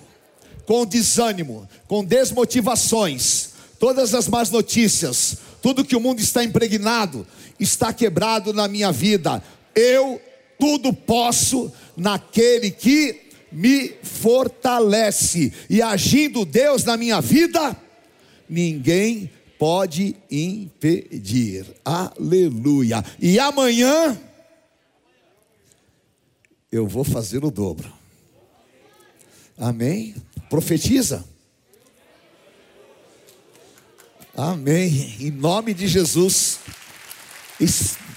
[0.66, 3.50] com desânimo, com desmotivações,
[3.80, 7.26] todas as más notícias, tudo que o mundo está impregnado,
[7.60, 9.44] está quebrado na minha vida.
[9.74, 10.22] Eu
[10.60, 17.76] tudo posso naquele que me fortalece, e agindo Deus na minha vida,
[18.48, 21.66] ninguém pode impedir.
[21.84, 23.04] Aleluia.
[23.20, 24.18] E amanhã
[26.72, 27.92] eu vou fazer o dobro.
[29.58, 30.16] Amém?
[30.50, 31.26] Profetiza.
[34.36, 35.16] Amém.
[35.20, 36.60] Em nome de Jesus.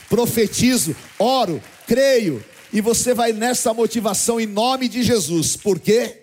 [0.08, 2.44] Profetizo, oro, creio.
[2.72, 5.56] E você vai nessa motivação em nome de Jesus.
[5.56, 6.22] Por quê?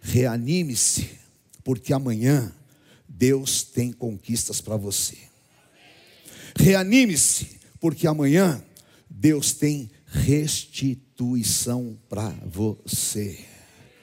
[0.00, 1.20] Reanime-se,
[1.62, 2.52] porque amanhã
[3.08, 5.16] Deus tem conquistas para você.
[6.56, 8.60] Reanime-se, porque amanhã
[9.08, 11.03] Deus tem restituição
[12.08, 13.38] para você.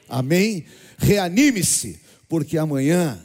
[0.08, 0.64] Amém?
[0.98, 3.18] Reanime-se, porque amanhã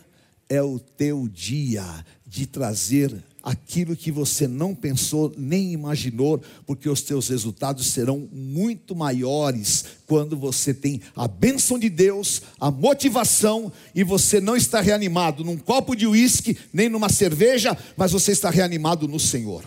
[0.50, 1.84] é o teu dia
[2.26, 3.14] de trazer
[3.44, 10.36] aquilo que você não pensou nem imaginou, porque os teus resultados serão muito maiores quando
[10.36, 15.96] você tem a bênção de Deus, a motivação e você não está reanimado num copo
[15.96, 19.64] de uísque, nem numa cerveja, mas você está reanimado no Senhor.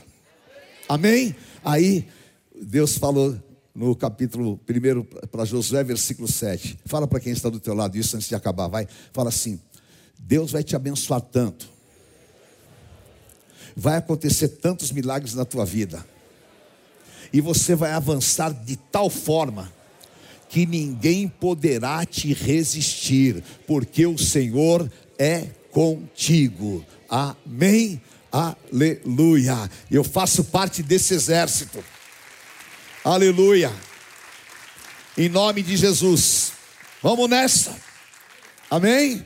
[0.87, 1.35] Amém?
[1.65, 2.07] Aí
[2.61, 3.39] Deus falou
[3.75, 6.79] no capítulo 1 para Josué, versículo 7.
[6.85, 8.89] Fala para quem está do teu lado isso antes de acabar, vai.
[9.13, 9.61] Fala assim:
[10.19, 11.69] Deus vai te abençoar tanto.
[13.77, 16.05] Vai acontecer tantos milagres na tua vida.
[17.33, 19.73] E você vai avançar de tal forma
[20.49, 26.85] que ninguém poderá te resistir, porque o Senhor é contigo.
[27.09, 28.01] Amém.
[28.33, 29.71] Aleluia.
[29.89, 31.83] Eu faço parte desse exército.
[33.03, 33.73] Aleluia.
[35.17, 36.53] Em nome de Jesus.
[37.03, 37.75] Vamos nessa.
[38.71, 39.25] Amém?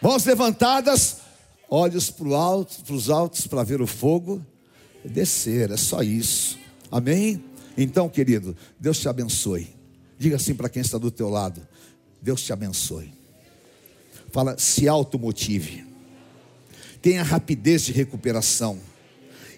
[0.00, 1.16] Mãos levantadas,
[1.68, 4.40] olhos para alto, os altos para ver o fogo
[5.04, 5.72] descer.
[5.72, 6.56] É só isso.
[6.88, 7.44] Amém?
[7.76, 9.74] Então, querido, Deus te abençoe.
[10.16, 11.66] Diga assim para quem está do teu lado:
[12.22, 13.12] Deus te abençoe.
[14.30, 15.84] Fala, se automotive.
[17.02, 18.78] Tenha rapidez de recuperação.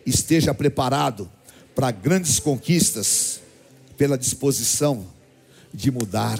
[0.07, 1.31] Esteja preparado
[1.75, 3.32] para grandes conquistas
[4.03, 5.07] pela disposição
[5.73, 6.37] de mudar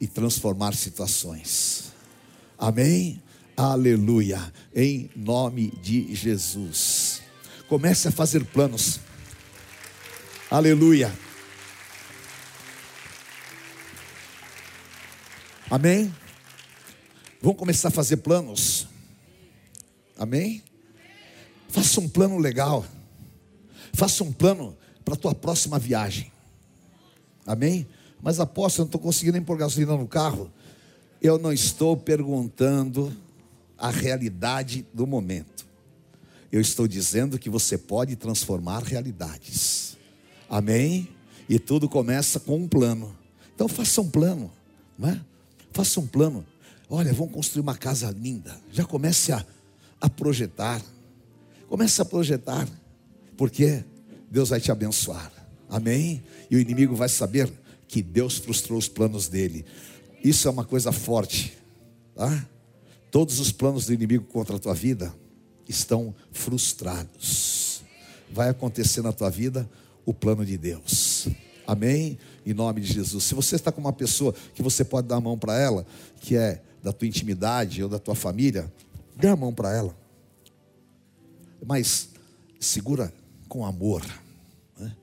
[0.00, 1.92] e transformar situações.
[2.56, 3.20] Amém?
[3.56, 4.40] Aleluia.
[4.72, 7.20] Em nome de Jesus.
[7.68, 9.00] Comece a fazer planos.
[10.48, 11.12] Aleluia.
[15.68, 16.14] Amém?
[17.42, 18.86] Vamos começar a fazer planos.
[20.16, 20.62] Amém?
[21.68, 22.86] Faça um plano legal.
[23.92, 24.78] Faça um plano
[25.10, 26.30] para a tua próxima viagem.
[27.44, 27.86] Amém?
[28.22, 30.52] Mas apóstolo, eu não estou conseguindo nem pôr gasolina no carro.
[31.20, 33.12] Eu não estou perguntando
[33.76, 35.66] a realidade do momento.
[36.52, 39.96] Eu estou dizendo que você pode transformar realidades.
[40.48, 41.08] Amém?
[41.48, 43.16] E tudo começa com um plano.
[43.54, 44.50] Então faça um plano,
[44.96, 45.20] não é?
[45.72, 46.46] Faça um plano.
[46.88, 48.56] Olha, vamos construir uma casa linda.
[48.70, 49.44] Já comece a,
[50.00, 50.80] a projetar.
[51.68, 52.68] Comece a projetar.
[53.36, 53.84] Porque
[54.30, 55.32] Deus vai te abençoar.
[55.68, 56.22] Amém?
[56.50, 57.52] E o inimigo vai saber
[57.88, 59.64] que Deus frustrou os planos dele.
[60.22, 61.58] Isso é uma coisa forte.
[62.14, 62.46] Tá?
[63.10, 65.12] Todos os planos do inimigo contra a tua vida
[65.68, 67.82] estão frustrados.
[68.32, 69.68] Vai acontecer na tua vida
[70.06, 71.28] o plano de Deus.
[71.66, 72.18] Amém?
[72.46, 73.24] Em nome de Jesus.
[73.24, 75.84] Se você está com uma pessoa que você pode dar a mão para ela,
[76.20, 78.72] que é da tua intimidade ou da tua família,
[79.16, 79.96] dê a mão para ela.
[81.64, 82.08] Mas
[82.58, 83.12] segura
[83.50, 84.02] com amor.
[84.78, 84.96] Né?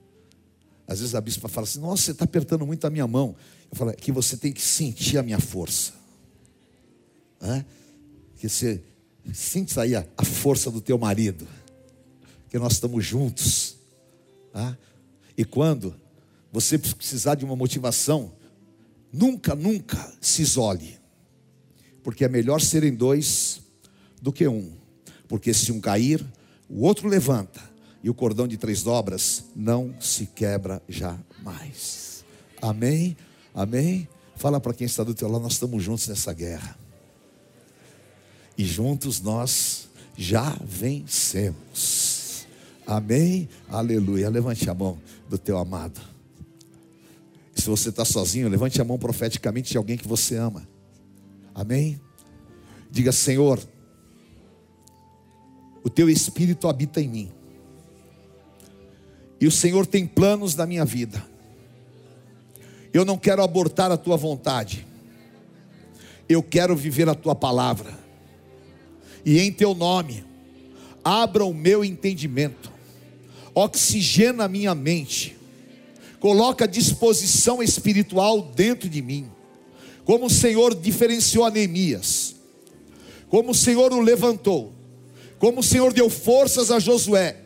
[0.88, 3.36] Às vezes a bispa fala assim: Nossa, você está apertando muito a minha mão.
[3.70, 5.94] Eu falo: é Que você tem que sentir a minha força.
[7.40, 7.64] Né?
[8.38, 8.82] Que você
[9.34, 11.46] sinta aí a, a força do teu marido.
[12.50, 13.76] Que nós estamos juntos.
[14.54, 14.76] Tá?
[15.38, 15.94] E quando
[16.52, 18.32] você precisar de uma motivação,
[19.12, 20.98] nunca, nunca se isole.
[22.02, 23.62] Porque é melhor serem dois
[24.22, 24.72] do que um.
[25.28, 26.26] Porque se um cair,
[26.70, 27.77] o outro levanta.
[28.08, 32.24] E o cordão de três dobras não se quebra jamais.
[32.62, 33.18] Amém?
[33.54, 34.08] Amém?
[34.38, 36.80] Fala para quem está do teu lado, nós estamos juntos nessa guerra.
[38.58, 42.48] E juntos nós já vencemos.
[42.86, 43.50] Amém?
[43.68, 44.30] Aleluia.
[44.30, 44.98] Levante a mão
[45.28, 46.00] do teu amado.
[47.56, 50.66] Se você está sozinho, levante a mão profeticamente de alguém que você ama.
[51.54, 52.00] Amém?
[52.90, 53.60] Diga, Senhor,
[55.84, 57.37] o teu espírito habita em mim.
[59.40, 61.24] E o Senhor tem planos na minha vida.
[62.94, 64.86] Eu não quero abortar a tua vontade.
[66.28, 67.98] Eu quero viver a tua palavra.
[69.26, 70.24] E em teu nome,
[71.04, 72.72] abra o meu entendimento.
[73.54, 75.38] Oxigena a minha mente
[76.20, 79.28] coloca disposição espiritual dentro de mim.
[80.04, 82.36] Como o Senhor diferenciou a Neemias,
[83.30, 84.74] como o Senhor o levantou,
[85.38, 87.38] como o Senhor deu forças a Josué,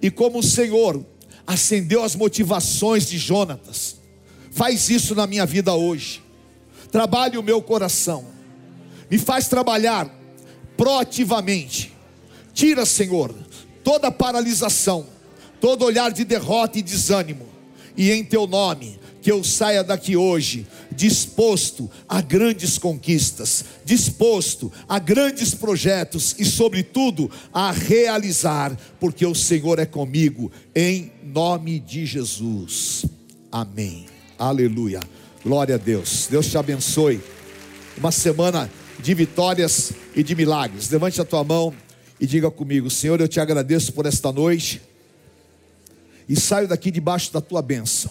[0.00, 1.04] e como o Senhor
[1.46, 3.96] acendeu as motivações de Jonatas.
[4.50, 6.22] Faz isso na minha vida hoje.
[6.90, 8.24] Trabalhe o meu coração.
[9.10, 10.10] Me faz trabalhar
[10.76, 11.92] proativamente.
[12.52, 13.34] Tira, Senhor,
[13.84, 15.06] toda paralisação,
[15.60, 17.56] todo olhar de derrota e desânimo
[17.96, 20.66] e em teu nome, que eu saia daqui hoje
[20.96, 29.78] disposto a grandes conquistas, disposto a grandes projetos e, sobretudo, a realizar, porque o Senhor
[29.78, 33.04] é comigo, em nome de Jesus.
[33.52, 34.06] Amém.
[34.38, 35.00] Aleluia.
[35.44, 36.26] Glória a Deus.
[36.30, 37.20] Deus te abençoe.
[37.96, 40.90] Uma semana de vitórias e de milagres.
[40.90, 41.72] Levante a tua mão
[42.20, 44.82] e diga comigo: Senhor, eu te agradeço por esta noite
[46.28, 48.10] e saio daqui debaixo da tua bênção,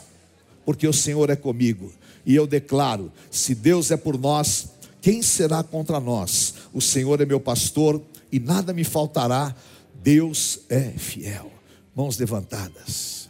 [0.65, 1.91] porque o Senhor é comigo,
[2.25, 4.69] e eu declaro: se Deus é por nós,
[5.01, 6.55] quem será contra nós?
[6.73, 8.01] O Senhor é meu pastor
[8.31, 9.55] e nada me faltará,
[10.01, 11.51] Deus é fiel.
[11.95, 13.24] Mãos levantadas.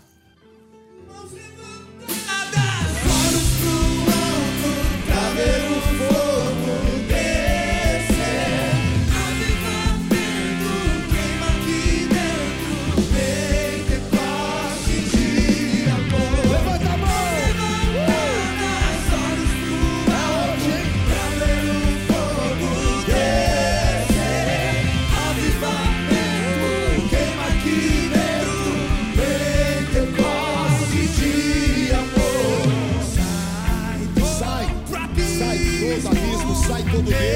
[36.95, 37.34] tudo?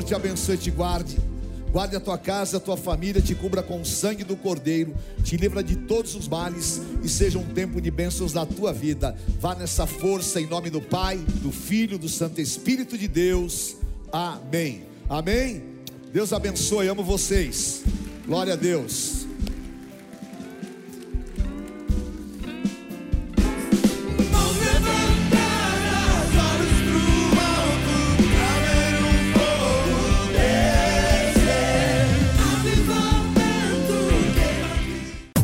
[0.00, 1.18] Senhor te abençoe e te guarde.
[1.72, 5.36] Guarde a tua casa, a tua família, te cubra com o sangue do Cordeiro, te
[5.36, 9.16] livra de todos os males e seja um tempo de bênçãos na tua vida.
[9.38, 13.76] Vá nessa força em nome do Pai, do Filho, do Santo Espírito de Deus.
[14.10, 14.82] Amém.
[15.08, 15.62] Amém.
[16.12, 17.82] Deus abençoe, amo vocês.
[18.26, 19.19] Glória a Deus.